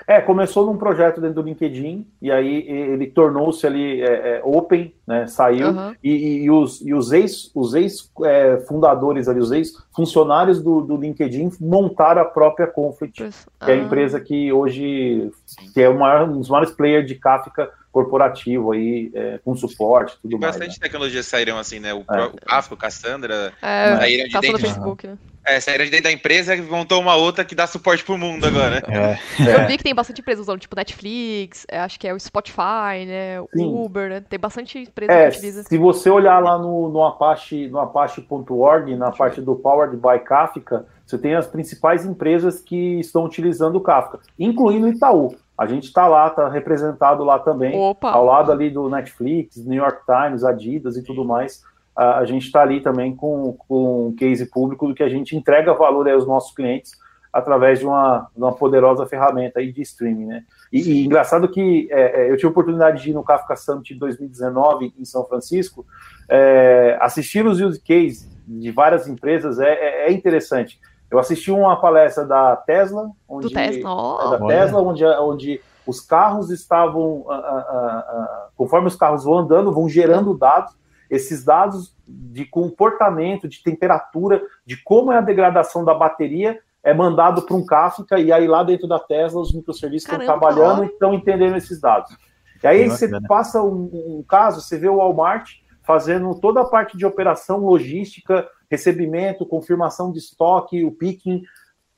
[0.09, 4.95] É, começou num projeto dentro do LinkedIn, e aí ele tornou-se ali é, é, open,
[5.07, 5.95] né, saiu, uhum.
[6.03, 12.23] e, e, os, e os ex-fundadores ex, é, ali, os ex-funcionários do, do LinkedIn montaram
[12.23, 13.77] a própria Conflict, que é a ah.
[13.77, 15.31] empresa que hoje
[15.75, 20.17] que é o maior, um dos maiores players de Kafka corporativo aí, é, com suporte
[20.21, 20.57] tudo Tem mais.
[20.57, 20.83] Bastante né?
[20.83, 21.95] tecnologias saíram assim, né?
[21.95, 22.25] O, é.
[22.25, 25.19] o Kafka, o Cassandra, é, saíram de dentro, do Facebook, né?
[25.45, 28.47] É, saíram de dentro da empresa e montou uma outra que dá suporte pro mundo
[28.47, 28.83] agora.
[28.89, 29.19] É.
[29.39, 33.05] Eu vi que tem bastante empresas usando, tipo Netflix, é, acho que é o Spotify,
[33.07, 33.41] né?
[33.41, 33.85] O Sim.
[33.85, 34.21] Uber, né?
[34.21, 35.63] Tem bastante empresa é, que utiliza.
[35.63, 40.87] Se você olhar lá no, no Apache, no Apache.org, na parte do Powered by Kafka,
[41.07, 45.37] você tem as principais empresas que estão utilizando o Kafka, incluindo o Itaú.
[45.59, 48.13] A gente está lá, está representado lá também, Opa.
[48.13, 51.65] ao lado ali do Netflix, New York Times, Adidas e tudo mais.
[51.97, 55.75] A, gente está ali também com, com um case público do que a gente entrega
[55.75, 56.93] valor aos nossos clientes
[57.33, 60.45] através de uma, de uma poderosa ferramenta aí de streaming, né?
[60.73, 63.95] E, e engraçado que é, é eu tive a oportunidade de ir no Kafka Summit
[63.97, 65.85] 2019 em São Francisco,
[66.29, 70.81] é, assistir os use cases de várias empresas é, é, é interessante.
[71.11, 74.31] Eu assisti uma palestra da Tesla, onde, Tesla, oh.
[74.31, 79.73] da Tesla onde, onde os carros estavam, uh, uh, uh, conforme os carros vão andando,
[79.73, 80.77] vão gerando dados.
[81.11, 87.43] Esses dados de comportamento, de temperatura, de como é a degradação da bateria, é mandado
[87.43, 91.15] para um Kafka, e aí lá dentro da Tesla os microserviços estão trabalhando e estão
[91.15, 92.15] entendendo esses dados.
[92.63, 95.51] E aí você passa um, um caso, você vê o Walmart
[95.83, 101.43] fazendo toda a parte de operação logística, recebimento, confirmação de estoque, o picking,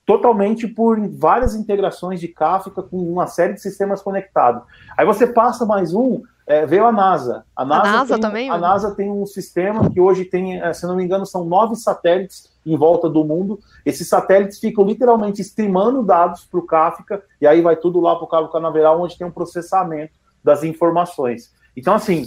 [0.06, 4.62] totalmente por várias integrações de Kafka com uma série de sistemas conectados.
[4.96, 7.44] Aí você passa mais um, é, veio a NASA.
[7.54, 8.50] A NASA, a NASA tem, também?
[8.50, 11.76] A NASA tem um sistema que hoje tem, é, se não me engano, são nove
[11.76, 13.60] satélites em volta do mundo.
[13.86, 18.24] Esses satélites ficam literalmente streamando dados para o Kafka, e aí vai tudo lá para
[18.24, 20.12] o cabo canaveral, onde tem um processamento
[20.42, 21.52] das informações.
[21.76, 22.24] Então, assim,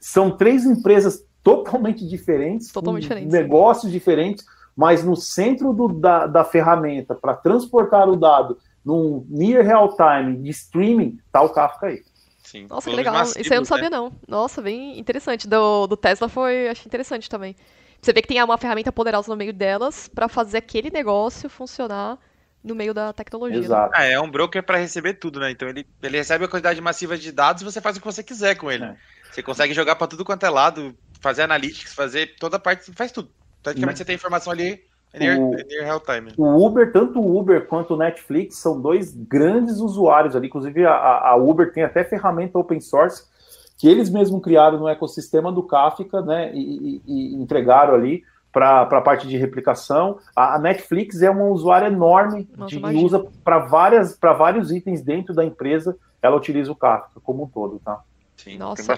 [0.00, 4.44] são três empresas totalmente diferentes, totalmente diferentes negócios diferentes,
[4.76, 10.36] mas no centro do, da, da ferramenta para transportar o dado num near real time
[10.38, 12.02] de streaming, tá o Kafka aí.
[12.42, 13.14] Sim, Nossa, que legal.
[13.14, 13.96] Massivos, Isso aí eu não sabia, né?
[13.96, 14.12] não.
[14.28, 15.48] Nossa, bem interessante.
[15.48, 17.56] Do, do Tesla foi, achei interessante também.
[18.00, 22.18] Você vê que tem uma ferramenta poderosa no meio delas para fazer aquele negócio funcionar
[22.62, 23.60] no meio da tecnologia.
[23.60, 23.64] Né?
[23.64, 23.98] Exato.
[23.98, 24.12] Né?
[24.12, 25.50] é um broker para receber tudo, né?
[25.50, 28.22] Então ele, ele recebe a quantidade massiva de dados e você faz o que você
[28.22, 28.84] quiser com ele.
[28.84, 28.96] É.
[29.30, 33.12] Você consegue jogar para tudo quanto é lado, fazer analytics, fazer toda a parte, faz
[33.12, 33.30] tudo.
[33.62, 34.82] Praticamente você tem informação ali
[35.14, 36.32] o, real time.
[36.36, 40.48] O Uber, tanto o Uber quanto o Netflix são dois grandes usuários ali.
[40.48, 43.30] Inclusive, a, a Uber tem até ferramenta open source
[43.78, 46.52] que eles mesmos criaram no ecossistema do Kafka, né?
[46.54, 50.18] E, e, e entregaram ali para a parte de replicação.
[50.36, 54.70] A, a, Netflix é um usuário enorme Nossa, de, e usa para várias para vários
[54.70, 55.96] itens dentro da empresa.
[56.22, 58.00] Ela utiliza o Kafka como um todo, tá?
[58.36, 58.96] Sim, Nossa,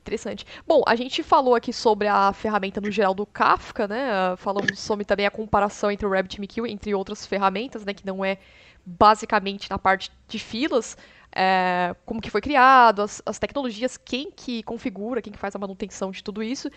[0.00, 0.46] Interessante.
[0.66, 4.34] Bom, a gente falou aqui sobre a ferramenta no geral do Kafka, né?
[4.38, 7.92] Falamos sobre também a comparação entre o RabbitMQ, entre outras ferramentas, né?
[7.92, 8.38] Que não é
[8.84, 10.96] basicamente na parte de filas,
[11.32, 15.58] é, como que foi criado, as, as, tecnologias, quem que configura, quem que faz a
[15.58, 16.70] manutenção de tudo isso.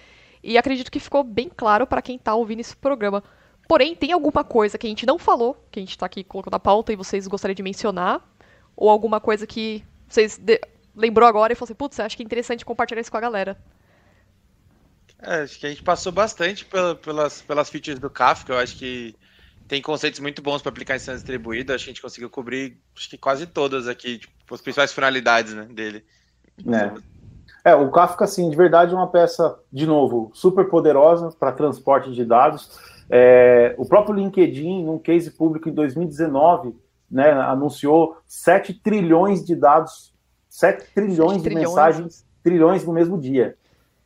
[0.44, 3.24] E acredito que ficou bem claro para quem está ouvindo esse programa.
[3.68, 6.52] Porém, tem alguma coisa que a gente não falou, que a gente está aqui colocando
[6.52, 8.22] na pauta e vocês gostariam de mencionar?
[8.76, 10.60] Ou alguma coisa que vocês de...
[10.96, 13.58] lembrou agora e falou assim, putz, acho que é interessante compartilhar isso com a galera?
[15.22, 16.66] É, acho que a gente passou bastante
[17.02, 19.16] pelas, pelas features do Kafka, eu acho que
[19.68, 22.78] tem conceitos muito bons para aplicar em sistema distribuído, acho que a gente conseguiu cobrir
[22.96, 26.04] acho que quase todas aqui, tipo, as principais finalidades né, dele.
[27.64, 27.72] É.
[27.72, 32.12] é, o Kafka, assim, de verdade é uma peça, de novo, super poderosa para transporte
[32.12, 32.78] de dados.
[33.10, 36.76] É, o próprio LinkedIn, num case público em 2019,
[37.10, 40.13] né, anunciou 7 trilhões de dados,
[40.54, 41.68] 7 trilhões 7 de trilhões.
[41.68, 43.58] mensagens, trilhões no mesmo dia.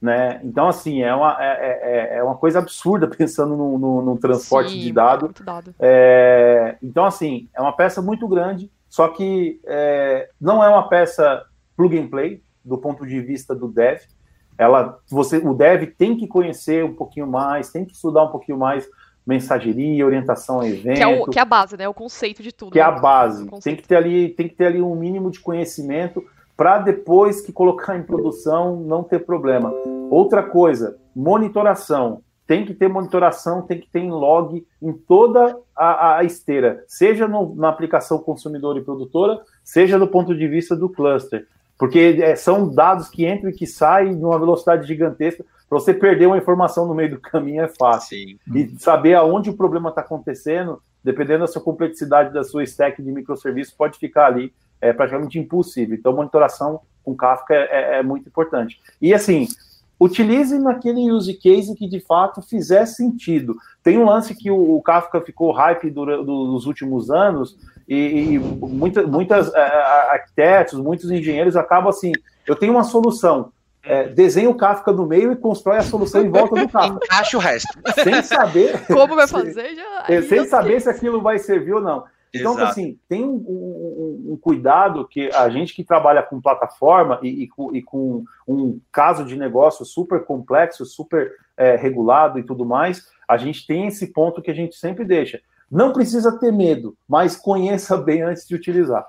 [0.02, 0.40] Né?
[0.44, 4.72] Então, assim, é uma, é, é, é uma coisa absurda pensando no, no, no transporte
[4.72, 5.34] Sim, de dado.
[5.44, 5.76] dado.
[5.78, 11.44] É, então, assim, é uma peça muito grande, só que é, não é uma peça
[11.76, 14.00] plug and play do ponto de vista do dev.
[14.58, 18.58] Ela, você, o dev tem que conhecer um pouquinho mais, tem que estudar um pouquinho
[18.58, 18.88] mais
[19.26, 20.96] mensageria, orientação a evento.
[20.96, 21.90] Que é, o, que é a base, né?
[21.90, 22.72] O conceito de tudo.
[22.72, 22.86] Que né?
[22.86, 23.02] é a né?
[23.02, 23.46] base.
[23.62, 26.24] Tem que ter ali, tem que ter ali um mínimo de conhecimento
[26.58, 29.72] para depois que colocar em produção não ter problema.
[30.10, 32.24] Outra coisa, monitoração.
[32.48, 37.28] Tem que ter monitoração, tem que ter em log em toda a, a esteira, seja
[37.28, 41.46] no, na aplicação consumidor e produtora, seja do ponto de vista do cluster.
[41.78, 45.46] Porque é, são dados que entram e que saem numa velocidade gigantesca.
[45.70, 48.18] Para você perder uma informação no meio do caminho é fácil.
[48.18, 48.40] Sim.
[48.56, 53.12] E saber aonde o problema está acontecendo, dependendo da sua complexidade da sua stack de
[53.12, 55.96] microserviços, pode ficar ali é praticamente impossível.
[55.96, 58.80] Então, monitoração com Kafka é, é, é, muito importante.
[59.02, 59.48] E assim,
[59.98, 63.56] utilize naquele use case que de fato fizer sentido.
[63.82, 67.58] Tem um lance que o, o Kafka ficou hype durante, dos últimos anos
[67.88, 69.62] e, e muita, muitas é,
[70.12, 72.12] arquitetos, muitos engenheiros acabam assim:
[72.46, 73.52] eu tenho uma solução.
[73.84, 77.00] É, desenha o Kafka no meio e constrói a solução em volta do Kafka.
[77.06, 77.80] Encaixa o resto.
[78.04, 78.86] Sem saber.
[78.86, 79.76] Como vai fazer?
[79.76, 82.04] Já, sem saber se aquilo vai servir ou não.
[82.34, 82.72] Então, Exato.
[82.72, 87.48] assim, tem um, um, um, cuidado que a gente que trabalha com plataforma e, e,
[87.48, 93.08] com, e com, um caso de negócio super complexo, super é, regulado e tudo mais,
[93.28, 95.42] a gente tem esse ponto que a gente sempre deixa.
[95.70, 99.06] Não precisa ter medo, mas conheça bem antes de utilizar.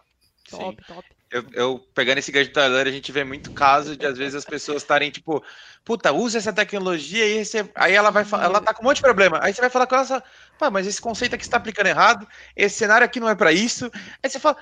[0.51, 1.18] Top, top.
[1.31, 4.83] Eu, eu, pegando esse gancho a gente vê muito caso de às vezes as pessoas
[4.83, 5.45] estarem tipo,
[5.85, 9.03] puta, usa essa tecnologia e você, aí ela vai ela tá com um monte de
[9.03, 9.39] problema.
[9.43, 10.25] Aí você vai falar com ela,
[10.59, 12.27] pá, mas esse conceito aqui está aplicando errado,
[12.57, 13.91] esse cenário aqui não é para isso.
[14.23, 14.57] Aí você fala,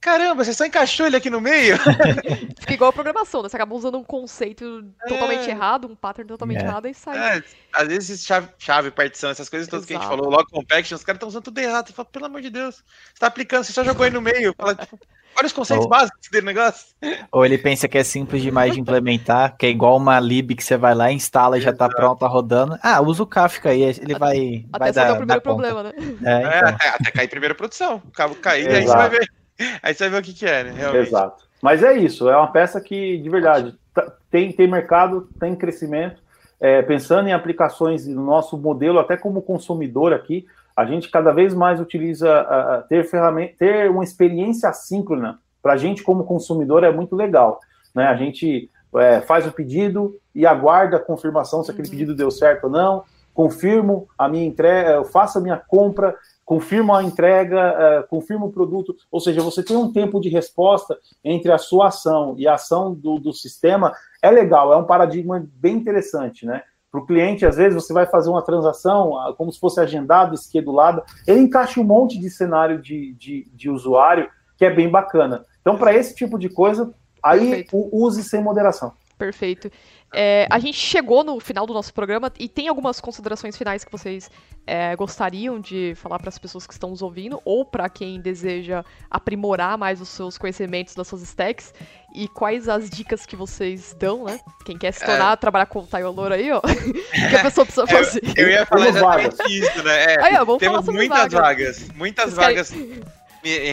[0.00, 1.76] caramba, você só encaixou ele aqui no meio.
[2.58, 3.48] Fica igual a programação, né?
[3.48, 5.50] Você acaba usando um conceito totalmente é.
[5.50, 6.64] errado, um pattern totalmente é.
[6.64, 7.38] errado e sai.
[7.38, 7.42] É.
[7.72, 10.00] Às vezes chave, chave, partição, essas coisas todas Exato.
[10.00, 11.88] que a gente falou, logo compaction, os caras estão usando tudo errado.
[11.88, 14.54] Você fala, pelo amor de Deus, você tá aplicando, você só jogou aí no meio.
[14.56, 14.98] Fala, tipo,
[15.36, 16.88] Olha os conceitos ou, básicos dele negócio.
[17.32, 20.62] Ou ele pensa que é simples demais de implementar, que é igual uma lib que
[20.62, 22.78] você vai lá, instala e já tá pronta rodando.
[22.82, 24.66] Ah, usa o Kafka aí, ele vai.
[24.72, 25.92] Até vai dar, o primeiro problema, né?
[26.24, 26.68] É, é, então.
[26.68, 28.02] é, até cair primeira produção.
[28.04, 29.39] O cabo cair, aí você vai ver.
[29.82, 30.72] Aí você ver o que, que é, né?
[30.76, 31.08] Realmente.
[31.08, 31.44] Exato.
[31.62, 36.20] Mas é isso, é uma peça que, de verdade, tá, tem, tem mercado, tem crescimento.
[36.58, 40.46] É, pensando em aplicações no nosso modelo, até como consumidor aqui,
[40.76, 45.76] a gente cada vez mais utiliza uh, ter ferramenta, ter uma experiência assíncrona para a
[45.76, 47.60] gente como consumidor é muito legal,
[47.94, 48.06] né?
[48.06, 51.92] A gente é, faz o pedido e aguarda a confirmação se aquele uhum.
[51.92, 53.04] pedido deu certo ou não,
[53.34, 56.14] confirmo a minha entrega, faço a minha compra,
[56.50, 60.98] confirmo a entrega, uh, confirmo o produto, ou seja, você tem um tempo de resposta
[61.22, 65.46] entre a sua ação e a ação do, do sistema, é legal, é um paradigma
[65.54, 66.64] bem interessante, né?
[66.90, 70.34] Para o cliente, às vezes, você vai fazer uma transação ah, como se fosse agendado,
[70.34, 74.28] esquedulada, ele encaixa um monte de cenário de, de, de usuário
[74.58, 75.46] que é bem bacana.
[75.60, 76.92] Então, para esse tipo de coisa,
[77.22, 78.92] aí use sem moderação.
[79.16, 79.70] Perfeito.
[80.12, 83.92] É, a gente chegou no final do nosso programa e tem algumas considerações finais que
[83.92, 84.28] vocês
[84.66, 88.84] é, gostariam de falar para as pessoas que estão nos ouvindo ou para quem deseja
[89.08, 91.72] aprimorar mais os seus conhecimentos das suas stacks
[92.12, 94.40] e quais as dicas que vocês dão, né?
[94.64, 95.36] Quem quer se tornar, é...
[95.36, 96.60] trabalhar com o Tailor aí, ó,
[97.30, 98.20] que a pessoa precisa fazer.
[98.36, 100.14] Eu, eu ia falar exatamente isso, né?
[100.14, 102.70] É, aí, ó, temos muitas vagas, vagas muitas Vocês vagas.
[102.70, 103.19] Querem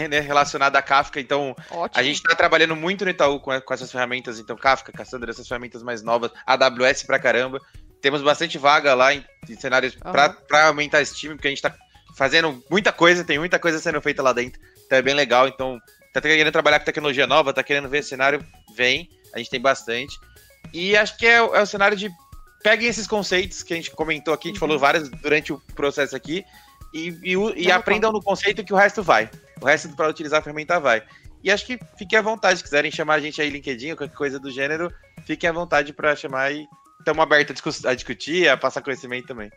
[0.09, 1.99] né, relacionada a Kafka, então Ótimo.
[1.99, 5.47] a gente está trabalhando muito no Itaú com, com, essas ferramentas, então Kafka, Cassandra, essas
[5.47, 7.59] ferramentas mais novas, AWS pra caramba.
[8.01, 10.11] Temos bastante vaga lá em, em cenários uhum.
[10.11, 11.76] para aumentar esse time, porque a gente está
[12.15, 15.47] fazendo muita coisa, tem muita coisa sendo feita lá dentro, então é bem legal.
[15.47, 15.80] Então,
[16.13, 18.43] tá querendo trabalhar com tecnologia nova, tá querendo ver cenário,
[18.76, 20.18] vem, a gente tem bastante.
[20.74, 22.09] E acho que é, é o cenário de
[22.63, 24.68] peguem esses conceitos que a gente comentou aqui, a gente uhum.
[24.68, 26.43] falou várias durante o processo aqui,
[26.93, 29.30] e, e, e aprendam no conceito que o resto vai.
[29.62, 31.03] O resto para utilizar a ferramenta vai.
[31.43, 34.16] E acho que fiquem à vontade, se quiserem chamar a gente aí LinkedIn ou qualquer
[34.16, 34.91] coisa do gênero,
[35.26, 36.68] fiquem à vontade para chamar e
[36.99, 39.49] estamos abertos a discutir, a passar conhecimento também.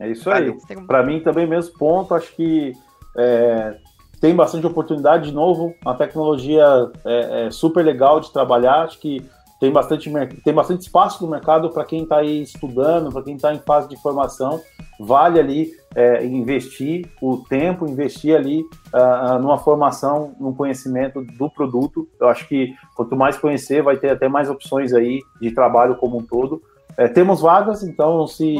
[0.00, 0.52] É isso aí.
[0.86, 2.72] Para mim também mesmo ponto, acho que
[3.16, 3.76] é,
[4.20, 6.64] tem bastante oportunidade de novo, uma tecnologia
[7.04, 9.22] é, é super legal de trabalhar, acho que
[9.60, 10.10] tem bastante,
[10.42, 13.86] tem bastante espaço no mercado para quem está aí estudando, para quem está em fase
[13.88, 14.58] de formação.
[14.98, 22.08] Vale ali é, investir o tempo, investir ali uh, numa formação, no conhecimento do produto.
[22.18, 26.18] Eu acho que quanto mais conhecer, vai ter até mais opções aí de trabalho como
[26.18, 26.62] um todo.
[26.96, 28.56] É, temos vagas, então se,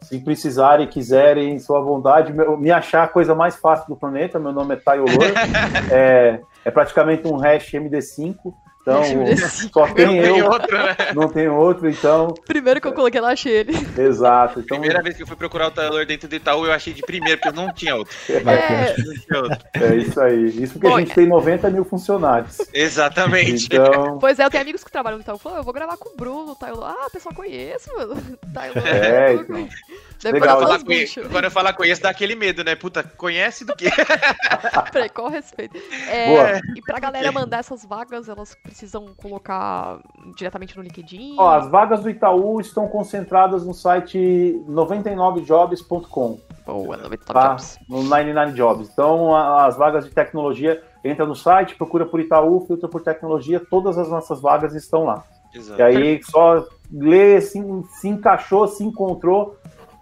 [0.00, 4.38] se precisarem, quiserem, sua vontade, me achar a coisa mais fácil do planeta.
[4.38, 5.32] Meu nome é Tayolor,
[5.92, 8.34] é, é praticamente um hash MD5.
[8.88, 9.36] Então,
[9.72, 10.34] só tem eu.
[10.34, 10.96] Tem outro, né?
[11.14, 12.34] Não tem outro, então.
[12.46, 13.72] Primeiro que eu coloquei lá, achei ele.
[13.96, 14.60] Exato.
[14.60, 14.78] Então...
[14.78, 17.40] Primeira vez que eu fui procurar o Taylor dentro do Itaú, eu achei de primeiro,
[17.40, 18.14] porque não tinha outro.
[18.28, 18.94] É,
[19.82, 20.46] é isso aí.
[20.62, 21.14] Isso porque Bom, a gente é...
[21.14, 22.58] tem 90 mil funcionários.
[22.72, 23.66] Exatamente.
[23.66, 24.18] Então...
[24.18, 25.38] Pois é, eu tenho amigos que trabalham no Itaú.
[25.38, 26.84] Falou, eu vou gravar com o Bruno, Taylor.
[26.84, 28.16] Ah, pessoal, conheço, mano.
[28.52, 28.86] Taylor.
[28.86, 29.68] É, então.
[30.24, 30.58] Legal.
[30.58, 32.74] Quando eu, conheço, quando eu falar conheço, dá aquele medo, né?
[32.74, 33.88] Puta, conhece do quê?
[34.92, 35.76] Peraí, qual respeito?
[36.08, 40.00] É, e pra galera mandar essas vagas, elas precisam colocar
[40.36, 41.36] diretamente no LinkedIn?
[41.38, 46.40] Ó, as vagas do Itaú estão concentradas no site 99jobs.com.
[46.66, 47.56] Boa, 99 tá?
[47.88, 48.90] No 99 Jobs.
[48.92, 53.96] Então, as vagas de tecnologia, entra no site, procura por Itaú, filtra por tecnologia, todas
[53.96, 55.24] as nossas vagas estão lá.
[55.54, 55.80] Exato.
[55.80, 57.58] E aí, só lê, se,
[58.00, 59.56] se encaixou, se encontrou,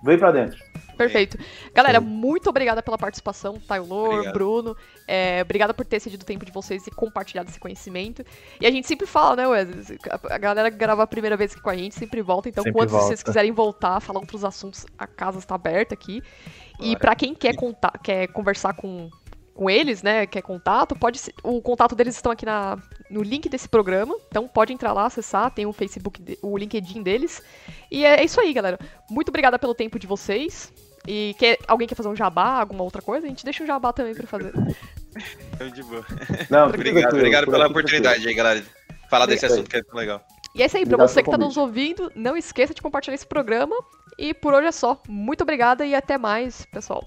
[0.06, 0.64] Vem para dentro.
[0.96, 1.36] Perfeito.
[1.74, 2.06] Galera, Sim.
[2.06, 4.74] muito obrigada pela participação, Taylor, Bruno.
[5.06, 8.24] É, obrigada por ter cedido o tempo de vocês e compartilhado esse conhecimento.
[8.60, 9.98] E a gente sempre fala, né, Wesley?
[10.30, 12.48] A galera que grava a primeira vez aqui com a gente sempre volta.
[12.48, 13.08] Então, sempre quando volta.
[13.08, 16.22] vocês quiserem voltar, falar outros assuntos, a casa está aberta aqui.
[16.22, 16.92] Claro.
[16.92, 19.10] E para quem quer, contar, quer conversar com,
[19.56, 22.78] com eles, né, quer contato, pode o contato deles estão aqui na,
[23.10, 27.42] no link desse programa, então pode entrar lá, acessar, tem o Facebook, o LinkedIn deles.
[27.90, 28.78] E é, é isso aí, galera.
[29.10, 30.70] Muito obrigada pelo tempo de vocês.
[31.08, 33.26] E quer, alguém quer fazer um jabá, alguma outra coisa?
[33.26, 34.52] A gente deixa um jabá também para fazer.
[35.72, 36.04] De boa.
[36.50, 38.62] Não, obrigado, obrigado pela oportunidade aí, galera.
[39.08, 40.20] Falar desse assunto que é tão legal.
[40.54, 43.26] E é isso aí, para você que está nos ouvindo, não esqueça de compartilhar esse
[43.26, 43.76] programa.
[44.18, 45.00] E por hoje é só.
[45.08, 47.06] Muito obrigada e até mais, pessoal.